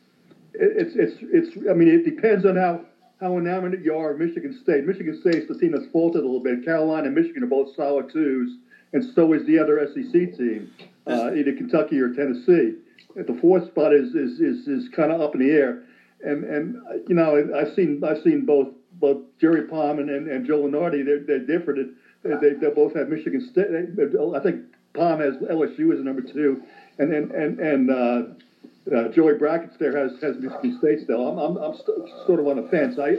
[0.53, 1.69] it's it's it's.
[1.69, 2.81] I mean, it depends on how
[3.19, 4.85] how enamored you are of Michigan State.
[4.85, 6.65] Michigan State's the team that's faltered a little bit.
[6.65, 8.57] Carolina and Michigan are both solid twos,
[8.91, 10.71] and so is the other SEC team,
[11.07, 12.75] uh, either Kentucky or Tennessee.
[13.15, 15.83] The fourth spot is is is, is kind of up in the air,
[16.23, 16.75] and and
[17.07, 21.05] you know I've seen I've seen both both Jerry Palm and, and, and Joe Lunardi.
[21.05, 21.95] They're they're different.
[22.23, 23.67] They, they, they both have Michigan State.
[23.67, 26.63] I think Palm has LSU as number two,
[26.97, 27.89] and and and and.
[27.89, 28.23] Uh,
[28.91, 31.27] uh, Joey Brackets there has has Michigan State still.
[31.27, 32.97] I'm I'm, I'm st- sort of on the fence.
[32.99, 33.15] I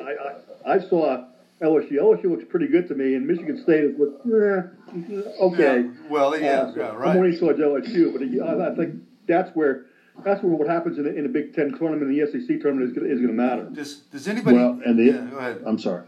[0.67, 1.25] I, I saw
[1.63, 1.93] LSU.
[1.93, 5.81] LSU looks pretty good to me, and Michigan State is look eh, okay.
[5.81, 7.11] Yeah, well, yeah, uh, so yeah, right.
[7.11, 9.87] I'm only towards LSU, but I, I think that's where
[10.23, 13.21] that's where what happens in, in a Big Ten tournament, the SEC tournament is, is
[13.21, 13.65] going to matter.
[13.65, 14.57] Does Does anybody?
[14.57, 15.63] Well, and the, yeah, go ahead.
[15.65, 16.07] I'm sorry.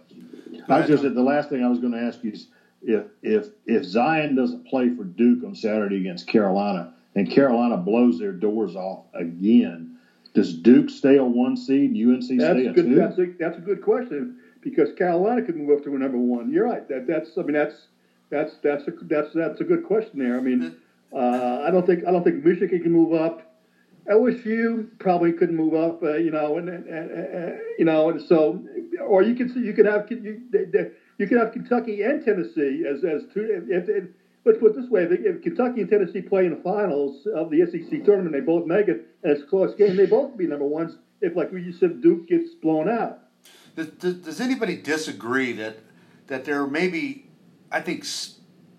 [0.68, 2.48] Go I was just the last thing I was going to ask you is
[2.82, 8.18] if if if Zion doesn't play for Duke on Saturday against Carolina and Carolina blows
[8.18, 9.96] their doors off again,
[10.34, 11.96] does Duke stay a one seed?
[11.96, 12.94] UNC stay a good, two?
[12.94, 16.52] That's a, that's a good question because Carolina could move up to a number one.
[16.52, 16.86] You're right.
[16.88, 17.86] That that's I mean that's
[18.30, 20.36] that's that's a that's that's a good question there.
[20.36, 20.76] I mean,
[21.12, 23.42] uh, I don't think I don't think Michigan can move up.
[24.10, 28.62] LSU probably couldn't move up, uh, you know, and, and, and, you know, and so,
[29.04, 30.42] or you could see you could have you,
[31.18, 33.64] you could have Kentucky and Tennessee as as two.
[33.68, 34.04] If, if,
[34.46, 37.66] let's put it this way: if Kentucky and Tennessee play in the finals of the
[37.66, 39.96] SEC tournament, they both make it, and it's a close game.
[39.96, 40.96] They both be number ones.
[41.20, 43.18] If, like you said, Duke gets blown out.
[43.74, 45.78] Does, does, does anybody disagree that
[46.28, 47.28] that there are maybe,
[47.70, 48.06] I think,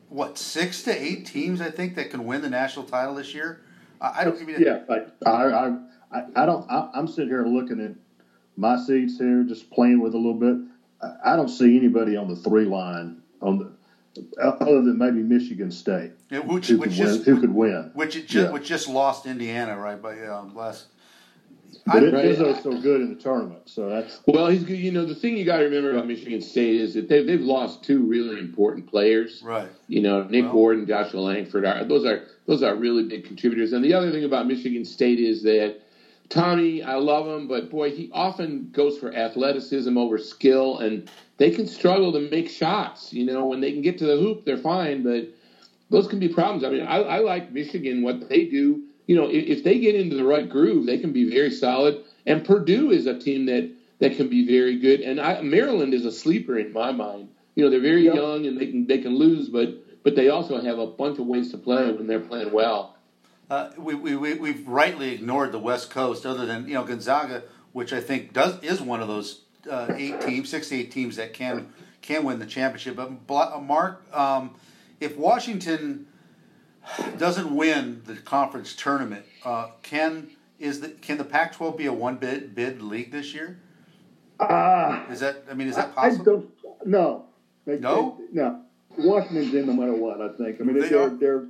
[0.10, 3.62] what six to eight teams I think that can win the national title this year?
[4.00, 4.42] I, I don't.
[4.46, 5.78] Mean, yeah, I, I,
[6.12, 6.70] I, I don't.
[6.72, 7.92] I, I'm sitting here looking at
[8.56, 10.58] my seats here, just playing with a little bit.
[11.24, 13.77] I don't see anybody on the three line on the
[14.42, 17.36] other than maybe Michigan State, Yeah, which, who which could just win.
[17.36, 17.92] Who could win?
[17.94, 18.52] which it just Yeah.
[18.52, 20.86] which just lost Indiana right by um, last.
[21.86, 22.26] But it, Right.
[22.26, 24.78] Izzo's so good in the tournament, so that's Well, he's good.
[24.78, 27.42] You know, the thing you got to remember about Michigan State is that they've, they've
[27.42, 29.42] lost two really important players.
[29.44, 29.68] Right.
[29.88, 33.26] You know, Nick Well- Ward and Joshua Langford are those are those are really big
[33.26, 33.74] contributors.
[33.74, 35.82] And the other thing about Michigan State is that
[36.30, 41.52] Tommy, I love him, but boy, he often goes for athleticism over skill, and they
[41.52, 43.14] can struggle to make shots.
[43.14, 45.28] You know, when they can get to the hoop, they're fine, but
[45.90, 46.64] those can be problems.
[46.64, 48.84] I mean, I, I like Michigan what they do.
[49.06, 52.04] You know, if, if they get into the right groove, they can be very solid.
[52.26, 55.02] And Purdue is a team that that can be very good.
[55.02, 57.30] And I, Maryland is a sleeper in my mind.
[57.56, 58.16] You know, they're very Yep.
[58.16, 61.26] young and they can they can lose, but but they also have a bunch of
[61.26, 62.96] ways to play when they're playing well.
[63.50, 67.44] Uh, we, we, we, we've rightly ignored the West Coast, other than you know Gonzaga,
[67.72, 71.16] which I think does is one of those uh, eight teams, six to eight teams
[71.18, 73.00] that can can win the championship.
[73.28, 74.56] But uh, Mark, um,
[75.00, 76.08] if Washington
[77.18, 82.16] doesn't win the conference tournament, uh, can is the can the Pac-12 be a one
[82.16, 83.60] bid bid league this year?
[84.40, 86.26] Ah, Is that I mean is that I possible?
[86.26, 86.50] don't.
[86.88, 87.26] No.
[87.66, 88.18] They, No?
[88.20, 88.62] they- no.
[88.98, 90.22] Washington's in no matter what.
[90.22, 90.60] I think.
[90.60, 91.10] I mean, They are.
[91.10, 91.46] They're.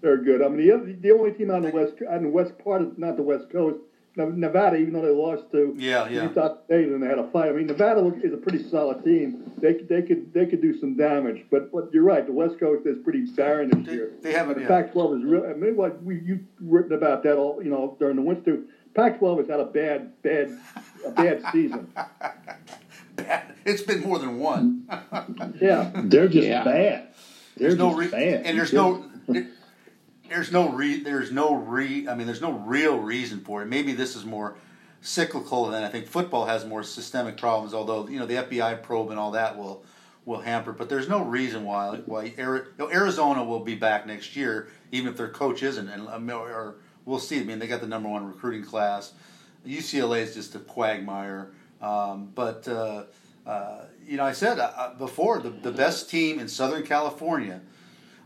[0.00, 0.42] They're good.
[0.42, 2.98] I mean, the other, the only team on the west on the west part of
[2.98, 3.78] not the west coast,
[4.14, 6.24] Nevada, even though they lost to Yeah, yeah.
[6.24, 7.48] Utah State and they had a fight.
[7.48, 9.50] I mean, Nevada is a pretty solid team.
[9.58, 11.44] They could- they could they could do some damage.
[11.50, 12.26] But but you're right.
[12.26, 14.10] The West Coast is pretty barren this They- year.
[14.20, 14.68] they haven't- The yeah.
[14.68, 15.46] Pac-12 is real.
[15.46, 18.58] I mean, what we you written about that all you know during the winter.
[18.94, 20.58] Pac-12 has had a bad bad
[21.06, 21.88] a bad season.
[23.16, 23.42] bad.
[23.64, 24.84] It's been more than one.
[25.60, 25.90] Yeah.
[26.04, 26.64] they're just Yeah.
[26.64, 27.08] bad.
[27.56, 28.42] They're There's no re- bad.
[28.46, 29.46] and there's no there-
[30.32, 33.66] there's no re there's no re I mean there's no real reason for it.
[33.66, 34.56] Maybe this is more
[35.00, 37.74] cyclical than I think football has more systemic problems.
[37.74, 39.84] Although you know the FBI probe and all that will
[40.24, 45.08] will hamper, but there's no reason why why Arizona will be back next year, even
[45.08, 47.40] if their coach isn't, and um, or we'll see.
[47.40, 49.12] I mean they got the number one recruiting class.
[49.66, 52.66] UCLA is just a quagmire, um, but.
[52.66, 53.04] Uh,
[53.44, 57.60] uh, you know, I said uh, uh, before the, the best team in Southern California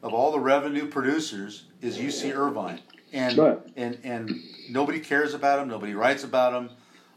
[0.02, 2.80] of all the revenue producers is UC Irvine,
[3.12, 3.58] and Right.
[3.76, 5.68] and and nobody cares about them.
[5.68, 6.70] Nobody writes about them.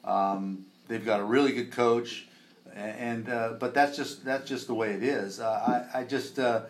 [0.03, 2.27] Um, they've got a really good coach,
[2.73, 5.39] and uh, but that's just that's just the way it is.
[5.39, 6.61] Uh, I I just uh,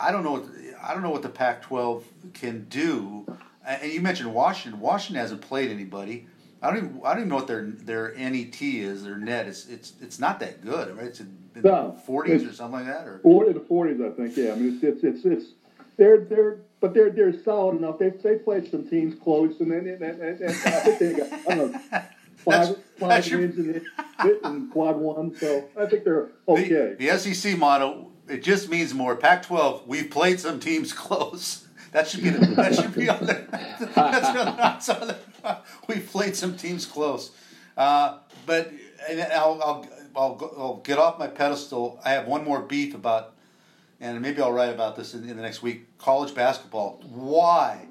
[0.00, 0.44] I don't know what
[0.82, 2.02] I don't know what the Pac-12
[2.34, 3.26] can do.
[3.66, 4.80] And you mentioned Washington.
[4.80, 6.26] Washington hasn't played anybody.
[6.62, 9.02] I don't even I don't even know what their their NET is.
[9.04, 11.06] Their net it's it's it's not that good, right?
[11.06, 11.20] It's
[11.56, 14.36] in the forties or something like that, or Forty to forties, I think.
[14.36, 15.46] Yeah, I mean, it's it's it's, it's
[15.96, 17.98] they're they're but they're they're solid enough.
[17.98, 21.12] They they played some teams close, and then and, and, and, and I think they
[21.14, 21.80] got I don't know
[22.44, 23.72] That's- five that's five your- wins in,
[24.22, 25.34] the- in quad one.
[25.36, 26.94] So I think they're okay.
[26.98, 29.14] The, the SEC motto it just means more.
[29.16, 31.62] Pac-12, we've played some teams close.
[31.92, 33.46] That should be the, that should be on the
[33.94, 37.30] that's on the outside of the- We've played some teams close,
[37.76, 38.70] uh, but
[39.08, 42.00] and I'll, I'll I'll go- I'll get off my pedestal.
[42.04, 43.34] I have one more beef about,
[44.00, 45.98] and maybe I'll write about this in, in the next week.
[45.98, 47.00] College basketball.
[47.08, 47.86] Why?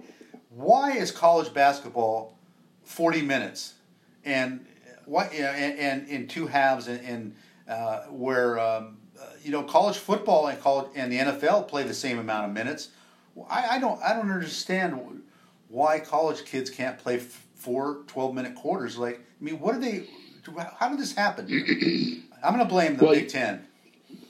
[0.49, 2.38] Why is college basketball
[2.83, 3.73] forty minutes?
[4.25, 4.65] and
[5.05, 7.35] what you know, and, in two halves and, and
[7.69, 11.93] uh, where um, uh, you know college football and college and the NFL play the
[11.93, 12.89] same amount of minutes.
[13.49, 15.21] I, I don't I don't understand
[15.69, 18.97] why college kids can't play f- four 12 minute quarters.
[18.97, 20.07] Like I mean, what do they?
[20.79, 21.47] How did this happen?
[22.43, 23.65] I'm going to blame the Well, Big Ten.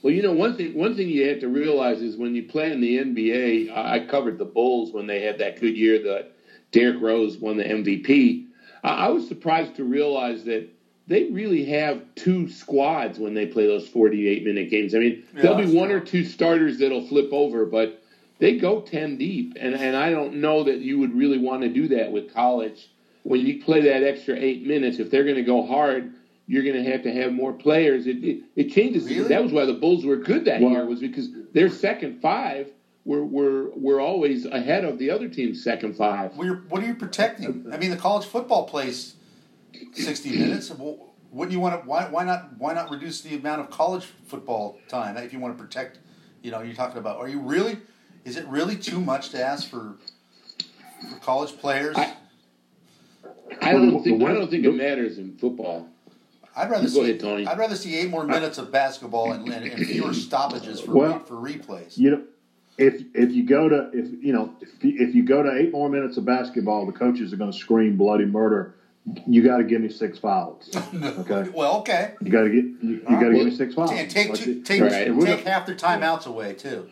[0.01, 0.73] Well, you know one thing.
[0.75, 3.75] One thing you have to realize is when you play in the NBA.
[3.75, 6.31] I covered the Bulls when they had that good year that
[6.71, 8.45] Derrick Rose won the MVP.
[8.83, 10.69] I I was surprised to realize that
[11.07, 14.95] they really have two squads when they play those 48 minute games.
[14.95, 15.97] I mean, Yeah, there'll be one true.
[15.97, 18.01] or two starters that'll flip over, but
[18.39, 19.55] they go 10 deep.
[19.59, 22.89] And, and I don't know that you would really want to do that with college.
[23.25, 26.13] When you play that extra eight minutes, if they're going to go hard,
[26.45, 28.05] you're going to have to have more players.
[28.05, 29.05] It, it, it changes.
[29.05, 29.27] Really?
[29.27, 32.69] That was why the Bulls were good that Well- year, was because their second five
[33.03, 36.37] were, were, were always ahead of the other team's second five.
[36.37, 37.65] What are, what are you protecting?
[37.73, 39.15] I mean, the college football plays
[39.93, 40.71] 60 minutes.
[41.31, 41.89] Wouldn't you want to?
[41.89, 42.51] Why, why not?
[42.59, 45.97] Why not reduce the amount of college football time if you want to protect?
[46.43, 47.17] You know, you're talking about.
[47.17, 47.79] Are you really?
[48.23, 49.95] Is it really too much to ask for
[51.09, 51.97] for college players?
[51.97, 52.13] I-
[53.61, 55.87] I don't think I don't think it matters in football.
[56.55, 57.01] I'd rather Go see.
[57.03, 57.45] ahead, Tony.
[57.45, 61.19] I'd rather see eight more minutes of basketball and, and, and fewer stoppages for Well-
[61.19, 61.97] for replays.
[61.97, 62.23] You know,
[62.77, 65.71] if if you go to if you know if you, if you go to eight
[65.71, 68.75] more minutes of basketball, the coaches are going to scream bloody murder
[69.27, 70.69] you got to give me six fouls.
[70.95, 71.49] Okay.
[71.53, 72.13] well, okay.
[72.21, 73.91] You got to get you, you got to give me six fouls.
[73.91, 75.19] And take Like, two, take, Right.
[75.21, 76.89] take half their timeouts away too.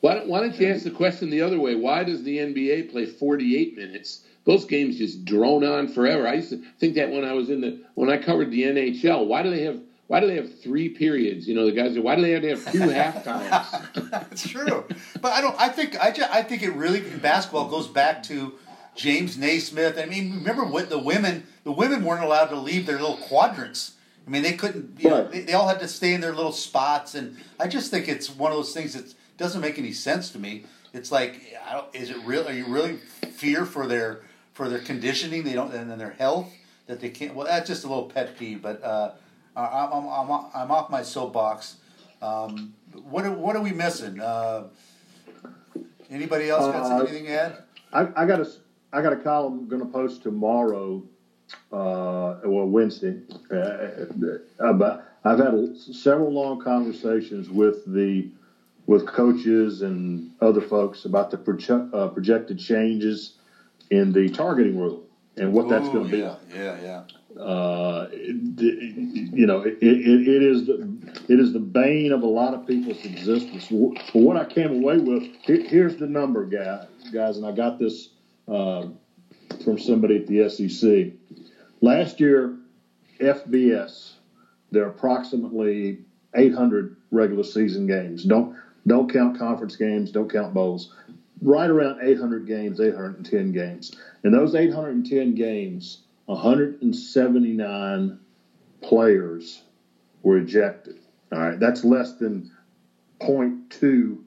[0.00, 1.74] Why don't, why don't you ask the question the other way?
[1.74, 4.20] Why does the NBA play 48 minutes?
[4.48, 6.26] Those games just drone on forever.
[6.26, 9.26] I used to think that when I was in the when I covered the NHL.
[9.26, 11.46] Why do they have why do they have three periods?
[11.46, 11.98] You know, the guys.
[11.98, 14.10] Why do they have to have two half times?
[14.10, 14.86] That's true,
[15.20, 15.54] but I don't.
[15.60, 18.54] I think I, just, I think it really basketball goes back to
[18.94, 19.98] James Naismith.
[19.98, 23.96] I mean, remember what the women the women weren't allowed to leave their little quadrants.
[24.26, 24.98] I mean, they couldn't.
[24.98, 27.90] You know, they, they all had to stay in their little spots, and I just
[27.90, 30.64] think it's one of those things that doesn't make any sense to me.
[30.94, 32.48] It's like, I don't, is it real?
[32.48, 32.96] Are you really
[33.30, 34.22] fear for their
[34.58, 35.44] for their conditioning?
[35.44, 36.52] They don't, and then their health
[36.88, 37.34] that they can't.
[37.34, 38.82] Well, that's just a little pet peeve, but.
[38.82, 39.12] Uh,
[39.56, 41.78] I'm, I'm, I'm, I'm off my soapbox.
[42.22, 42.74] Um,
[43.10, 44.20] what are, what are we missing?
[44.20, 44.68] Uh,
[46.10, 47.62] anybody else got Uh, anything to add?
[47.92, 48.48] I, I got a
[48.92, 51.02] I got a column going to post tomorrow,
[51.72, 53.16] uh, well Wednesday.
[53.50, 54.06] Uh,
[54.60, 58.28] about I've had several long conversations with the
[58.86, 63.37] with coaches and other folks about the proje- uh, projected changes
[63.90, 65.04] in the targeting rule
[65.36, 66.18] and what that's going to be.
[66.18, 67.02] Yeah, yeah,
[67.36, 67.40] yeah.
[67.42, 68.36] uh, it-
[69.32, 70.88] you know, it, it, is the,
[71.28, 73.68] it is the bane of a lot of people's existence.
[73.70, 77.78] But what I came away with, here, here's the number, guy, guys, and I got
[77.78, 78.10] this
[78.48, 78.86] uh,
[79.64, 81.12] from somebody at the SEC.
[81.80, 82.56] Last year,
[83.20, 84.12] FBS,
[84.72, 86.00] there are approximately
[86.34, 88.24] 800 regular season games.
[88.24, 90.94] Don't don't count conference games, don't count bowls.
[91.40, 93.94] Right around 800 games, 810 games.
[94.24, 98.18] In those 810 games, 179
[98.80, 99.62] players
[100.22, 100.98] were ejected.
[101.32, 102.50] All right, that's less than
[103.20, 104.18] 0.2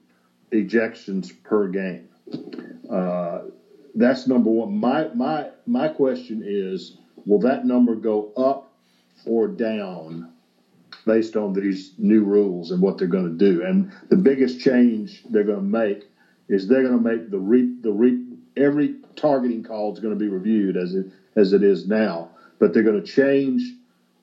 [0.52, 2.08] ejections per game.
[2.90, 3.42] Uh,
[3.94, 4.76] that's number one.
[4.76, 6.96] My my my question is,
[7.26, 8.72] will that number go up
[9.26, 10.32] or down
[11.04, 13.62] based on these new rules and what they're going to do?
[13.64, 16.08] And the biggest change they're going to make
[16.52, 18.22] is they're going to make the re, the re,
[18.58, 22.74] every targeting call is going to be reviewed as it as it is now, but
[22.74, 23.62] they're going to change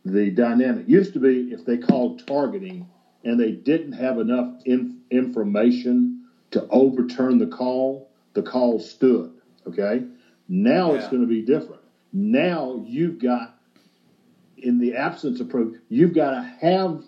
[0.06, 0.88] the dynamic.
[0.88, 2.88] Used to be if they called targeting
[3.24, 9.32] and they didn't have enough in, information to overturn the call, the call stood.
[9.68, 10.06] Okay,
[10.48, 11.82] now it's going to be different.
[12.13, 13.56] Now you've got,
[14.58, 17.04] in the absence of proof, you've got to have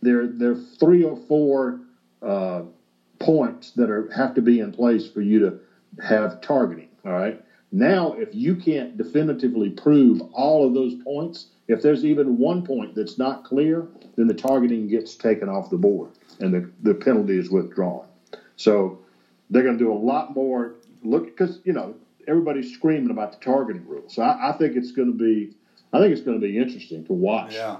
[0.00, 1.80] there there three or four
[2.20, 2.62] uh,
[3.22, 5.58] points that are have to be in place for you to
[6.04, 6.88] have targeting.
[7.04, 7.42] All right.
[7.70, 12.94] Now, if you can't definitively prove all of those points, if there's even one point
[12.94, 17.38] that's not clear, then the targeting gets taken off the board and the, the penalty
[17.38, 18.06] is withdrawn.
[18.56, 18.98] So
[19.48, 21.94] they're going to do a lot more look because you know
[22.28, 24.04] everybody's screaming about the targeting rule.
[24.08, 25.54] So I, I think it's going to be,
[25.92, 27.54] I think it's going to be interesting to watch.
[27.54, 27.78] Yeah.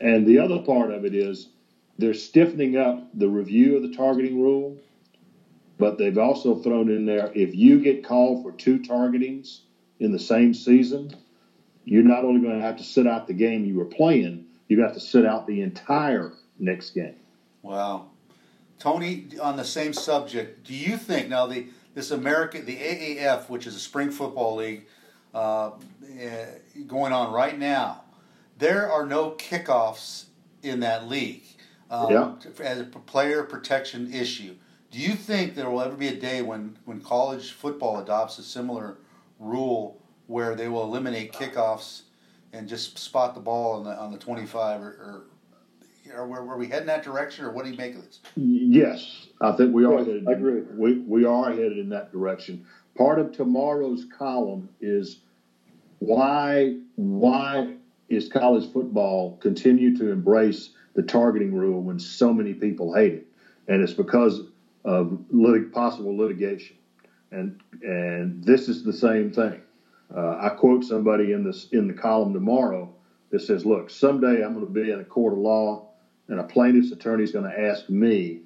[0.00, 1.48] And the other part of it is
[1.98, 4.76] they're stiffening up the review of the targeting rule,
[5.78, 9.60] but they've also thrown in there if you get called for two targetings
[10.00, 11.14] in the same season,
[11.84, 14.76] you're not only going to have to sit out the game you were playing, you
[14.76, 17.16] got to sit out the entire next game.
[17.62, 18.10] Wow.
[18.78, 23.66] Tony, on the same subject, do you think now the this American the AAF, which
[23.66, 24.86] is a spring football league,
[25.32, 25.70] uh,
[26.18, 26.46] eh,
[26.88, 28.02] going on right now,
[28.58, 30.24] there are no kickoffs
[30.62, 31.44] in that league
[31.90, 32.34] um, Yeah.
[32.60, 34.54] as a player protection issue.
[34.90, 38.42] Do you think there will ever be a day when, when college football adopts a
[38.42, 38.98] similar
[39.38, 42.02] rule where they will eliminate kickoffs
[42.52, 45.24] and just spot the ball on the on the twenty five or, or
[46.14, 48.20] are we, are we heading that direction, or what do you make of this?
[48.36, 50.28] Yes, I think we are Yes, headed.
[50.28, 50.60] I agree.
[50.76, 52.64] We we are headed in that direction.
[52.96, 55.20] Part of tomorrow's column is
[55.98, 57.74] why why
[58.08, 63.26] is college football continue to embrace the targeting rule when so many people hate it,
[63.68, 64.42] and it's because
[64.84, 66.76] of lit- possible litigation,
[67.30, 69.60] and and this is the same thing.
[70.14, 72.92] Uh, I quote somebody in this in the column tomorrow
[73.30, 75.88] that says, "Look, someday I'm going to be in a court of law,
[76.28, 78.40] and a plaintiff's attorney is going to ask me,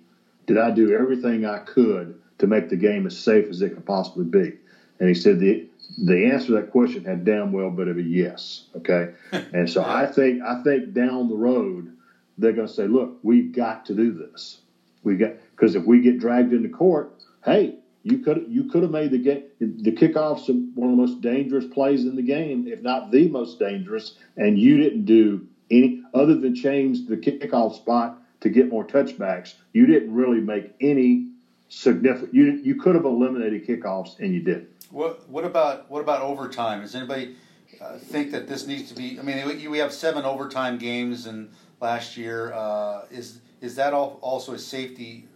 [0.46, 3.84] did I do everything I could to make the game as safe as it could
[3.84, 4.55] possibly be?"
[5.01, 5.64] And he said the
[5.99, 8.64] the answer to that question had damn well better be yes.
[8.76, 9.09] Okay,
[9.53, 11.92] and so I think I think down the road
[12.39, 14.61] they're going to say, "Look, we've got to do this.
[15.03, 17.12] We got because if we get dragged into court,
[17.45, 21.20] hey." You could you could have made the game the kickoffs one of the most
[21.20, 26.03] dangerous plays in the game, if not the most dangerous, and you didn't do any
[26.14, 29.55] other than change the kickoff spot to get more touchbacks.
[29.72, 31.28] You didn't really make any
[31.68, 32.34] significant.
[32.34, 34.68] You you could have eliminated kickoffs and you didn't.
[34.91, 36.82] What what about what about overtime?
[36.82, 37.36] Does anybody
[37.80, 39.18] uh, think that this needs to be?
[39.18, 41.51] I mean, we, we have seven overtime games, and
[41.81, 45.26] last year uh, is is that all, also a safety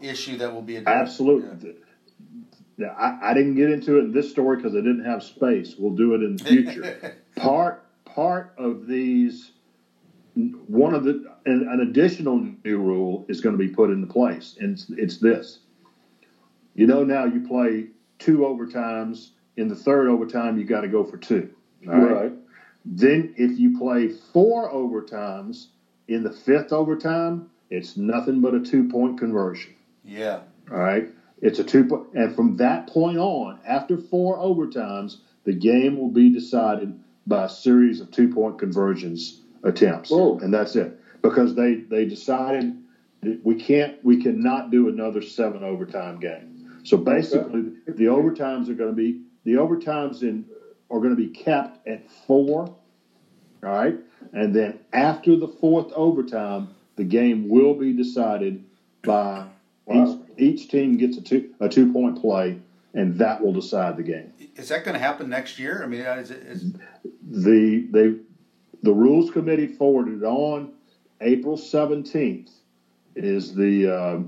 [0.00, 1.10] issue that will be addressed?
[1.10, 1.74] Absolutely.
[2.78, 2.88] Yeah.
[2.88, 5.74] I, I didn't get into it in this story because I didn't have space.
[5.78, 7.16] We'll do it in the future.
[7.36, 9.52] part part of these,
[10.34, 14.56] one of the an, an, additional new rule is going to be put into place,
[14.60, 15.60] and it's, it's this.
[16.74, 17.86] You know, now you play
[18.18, 19.30] two overtimes.
[19.56, 21.50] In the third overtime, you got to go for two.
[21.84, 22.12] Right?
[22.12, 22.32] right.
[22.84, 25.68] Then, if you play four overtimes
[26.08, 29.74] in the fifth overtime, it's nothing but a two point conversion.
[30.04, 30.40] Yeah.
[30.70, 31.08] All right.
[31.42, 36.10] It's a two point, and from that point on, after four overtimes, the game will
[36.10, 40.38] be decided by a series of two point conversions attempts, oh.
[40.38, 40.98] and that's it.
[41.22, 42.76] Because they they decided
[43.42, 46.80] we can't we cannot do another seven overtime game.
[46.84, 47.92] So basically, okay.
[47.92, 50.46] the overtimes are going to be the overtimes in
[50.90, 52.76] are going to be capped at four.
[53.64, 53.96] All right,
[54.32, 58.64] and then after the fourth overtime, the game will be decided
[59.02, 59.46] by
[59.86, 60.20] wow.
[60.38, 62.58] each, each team gets a two a two point play,
[62.94, 64.32] and that will decide the game.
[64.56, 65.82] Is that going to happen next year?
[65.82, 66.72] I mean, is, it, is...
[67.22, 68.14] the they
[68.82, 70.72] the rules committee forwarded on
[71.20, 72.50] April seventeenth
[73.14, 74.18] is the uh,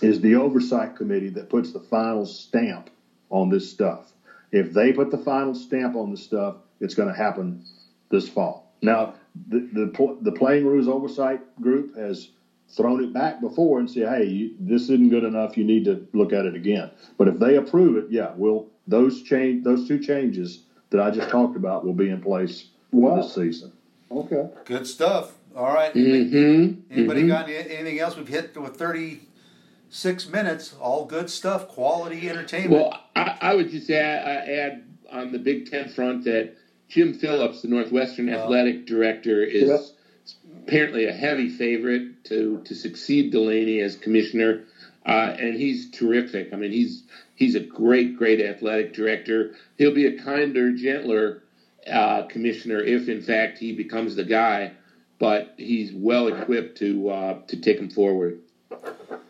[0.00, 2.90] is the oversight committee that puts the final stamp
[3.30, 4.12] on this stuff.
[4.52, 7.64] If they put the final stamp on the stuff, it's going to happen
[8.10, 8.67] this fall.
[8.82, 9.14] Now,
[9.48, 12.30] the, the, the playing rules oversight group has
[12.70, 15.56] thrown it back before and said, hey, you, this isn't good enough.
[15.56, 16.90] You need to look at it again.
[17.16, 21.30] But if they approve it, yeah, we'll those change those two changes that I just
[21.30, 23.16] talked about will be in place wow.
[23.16, 23.72] this season.
[24.10, 24.48] Okay.
[24.64, 25.32] Good stuff.
[25.54, 25.92] All right.
[25.92, 26.92] Mm-hmm.
[26.92, 27.28] Anybody mm-hmm.
[27.28, 28.16] got anything else?
[28.16, 29.22] We've hit with thirty
[29.88, 30.74] six minutes.
[30.80, 31.68] All good stuff.
[31.68, 32.82] Quality entertainment.
[32.82, 36.54] Well, I, I would just add, add on the Big Ten front that
[36.88, 39.80] Jim Phillips, the Northwestern athletic director, is yep.
[40.66, 44.64] apparently a heavy favorite to to succeed Delany as commissioner,
[45.04, 46.52] uh, and he's terrific.
[46.52, 47.02] I mean, he's
[47.34, 49.54] he's a great, great athletic director.
[49.76, 51.42] He'll be a kinder, gentler
[51.90, 54.72] uh, commissioner if, in fact, he becomes the guy.
[55.18, 58.38] But he's well equipped to uh, to take him forward.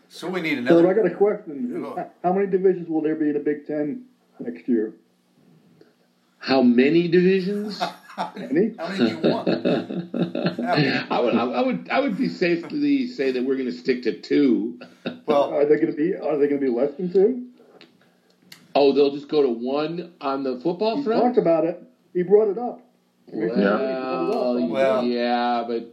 [0.07, 0.83] So we need another.
[0.83, 1.85] So I got a question.
[2.23, 4.05] How many divisions will there be in the Big Ten
[4.39, 4.93] next year?
[6.39, 7.79] How many divisions?
[8.37, 8.71] Any?
[8.77, 9.47] How many do you want?
[11.13, 14.13] I would, I would, I would be safely say that we're going to stick to
[14.13, 14.77] two.
[15.25, 16.15] Well, are they going to be?
[16.15, 17.41] Are they going to be less than two?
[18.75, 21.21] Oh, they'll just go to one on the football he front.
[21.21, 21.81] Talked about it.
[22.13, 22.81] He brought it up.
[23.31, 25.85] Well, well, yeah, but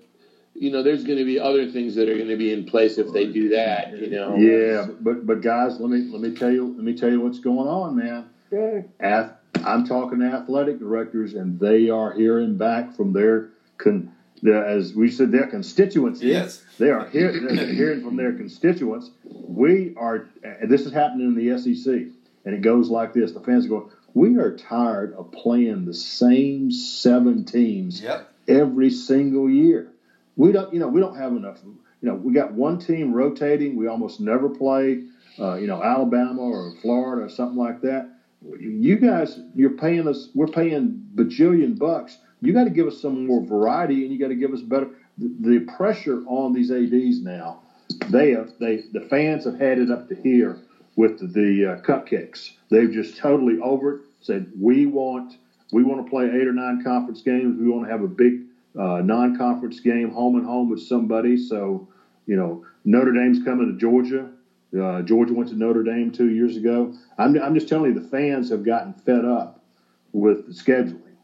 [0.54, 2.98] you know, there's going to be other things that are going to be in place
[2.98, 3.90] if they do that.
[3.90, 4.36] You know.
[4.36, 7.38] Yeah, but but guys, let me let me tell you let me tell you what's
[7.38, 8.26] going on, man.
[8.52, 8.86] Okay.
[9.00, 9.32] Ath-
[9.66, 14.08] I'm talking to athletic directors, and they are hearing back from their con-
[14.46, 16.22] as we said, their constituents.
[16.22, 19.10] Yes, they are hear- hearing from their constituents.
[19.24, 20.26] We are.
[20.64, 22.08] This is happening in the SEC,
[22.44, 25.94] and it goes like this: the fans are going, "We are tired of playing the
[25.94, 28.30] same seven teams yep.
[28.46, 29.92] every single year.
[30.36, 31.60] We don't, you know, we don't have enough.
[31.64, 33.74] You know, we got one team rotating.
[33.74, 35.04] We almost never play,
[35.40, 38.10] uh, you know, Alabama or Florida or something like that."
[38.58, 42.18] You guys, you're paying us, we're paying bajillion bucks.
[42.40, 44.88] You got to give us some more variety, and you got to give us better.
[45.18, 47.62] The, pressure on these ads now,
[48.08, 50.58] they have, they the fans have had it up to here
[50.96, 52.52] with the, the uh, cupcakes.
[52.70, 54.00] They've just totally over it.
[54.20, 55.36] Said we want
[55.72, 57.58] we want to play eight or nine conference games.
[57.58, 58.42] We want to have a big
[58.78, 61.36] uh, non-conference game, home and home with somebody.
[61.36, 61.88] So
[62.26, 64.30] you know Notre Dame's coming to Georgia.
[64.76, 66.94] Uh, Georgia went to Notre Dame two years ago.
[67.18, 69.64] I'm, I'm just telling you, the fans have gotten fed up
[70.12, 71.16] with the scheduling,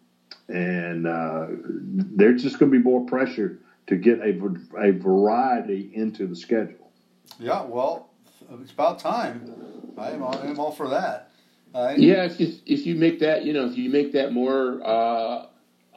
[0.48, 4.38] and uh, there's just going to be more pressure to get a,
[4.78, 6.90] a variety into the schedule.
[7.38, 8.10] Yeah, well,
[8.60, 9.52] it's about time.
[9.98, 11.30] I am all, I am all for that.
[11.74, 15.46] yeah, if you, if you make that, you know, if you make that more uh,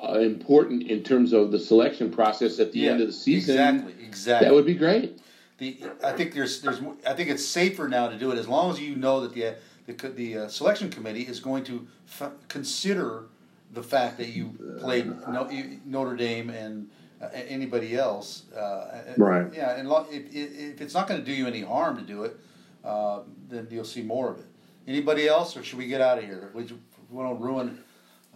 [0.02, 3.56] uh, important in terms of the selection process at the yeah, end of the season,
[3.56, 5.20] exactly, exactly, that would be great
[5.58, 8.72] the I think there's there's I think it's safer now to do it as long
[8.72, 13.26] as you know that the the, the uh, selection committee is going to f- consider
[13.72, 15.50] the fact that you played no,
[15.86, 16.90] Notre Dame and
[17.22, 18.52] uh, anybody else.
[18.52, 19.48] Uh, right.
[19.54, 22.38] Yeah, and if, if it's not going to do you any harm to do it,
[22.84, 24.46] uh, then you'll see more of it.
[24.88, 26.52] Anybody else, or should we get out of here?
[26.54, 26.64] We,
[27.10, 27.84] we to ruin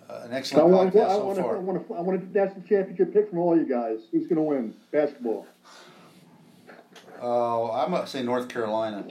[0.10, 1.56] uh, an excellent I want, podcast I want, so far.
[1.56, 4.00] I want to I want to national championship pick from all you guys.
[4.12, 5.46] Who's going to win basketball?
[7.22, 9.04] Oh, I'm gonna say North Carolina.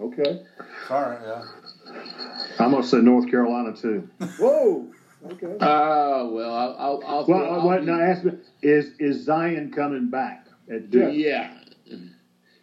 [0.00, 0.42] Okay.
[0.88, 1.44] Sorry, yeah.
[2.58, 4.08] I'm gonna say North Carolina too.
[4.38, 4.88] Whoa!
[5.24, 5.54] Okay.
[5.60, 6.74] Oh well, I'll.
[6.80, 7.84] I'll, I'll Well, I'll what?
[7.84, 11.12] Now, ask me: Is is Zion coming back at Duke?
[11.14, 11.52] Yeah.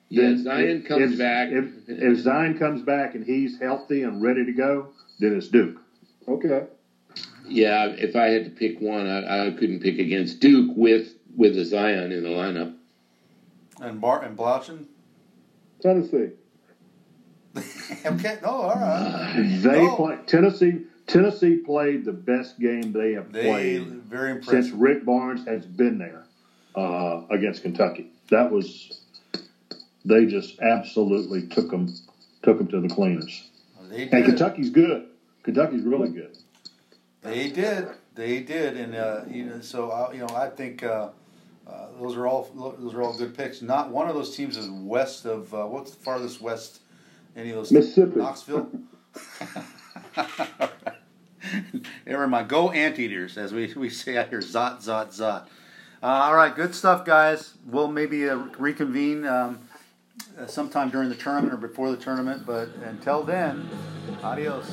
[0.09, 1.49] Yeah, Then Zion if- comes if- back.
[1.53, 4.89] If, if Zion comes back and he's healthy and ready to go,
[5.19, 5.77] then it's Duke.
[6.27, 6.65] Okay.
[7.47, 11.57] yeah, if I had to pick one, I, I couldn't pick against Duke with with
[11.57, 12.75] a Zion in the lineup.
[13.81, 14.85] And Bart and Blaudschun.
[15.81, 16.31] Tennessee.
[18.05, 18.37] okay.
[18.43, 19.57] No, all right.
[19.61, 19.95] They No.
[19.95, 20.81] play Tennessee.
[21.07, 24.69] Tennessee played the best game they have They played very since.
[24.69, 26.25] Rick Barnes has been there
[26.75, 28.11] uh, against Kentucky.
[28.29, 29.01] That was
[30.05, 31.93] they just absolutely took them
[32.43, 33.49] took them to the cleaners.
[33.89, 34.23] They And.
[34.25, 35.07] Kentucky's good.
[35.43, 36.37] Kentucky's really good.
[37.21, 37.87] They did.
[38.15, 41.09] They did, and uh, you know, so I, you know, I think uh,
[41.69, 42.49] uh, those are all
[42.79, 43.61] those are all good picks.
[43.61, 46.81] Not one of those teams is west of uh, what's the farthest west?
[47.35, 47.71] Any of those?
[47.71, 48.19] Mississippi.
[48.19, 48.69] Knoxville.
[52.05, 52.49] Never mind.
[52.49, 54.39] Go anteaters, as we, we say out here.
[54.39, 55.47] Zot, zot, zot.
[56.01, 57.53] Uh, all right, good stuff, guys.
[57.65, 59.59] We'll maybe uh, reconvene um,
[60.47, 63.69] sometime during the tournament or before the tournament, but until then,
[64.23, 64.71] adios.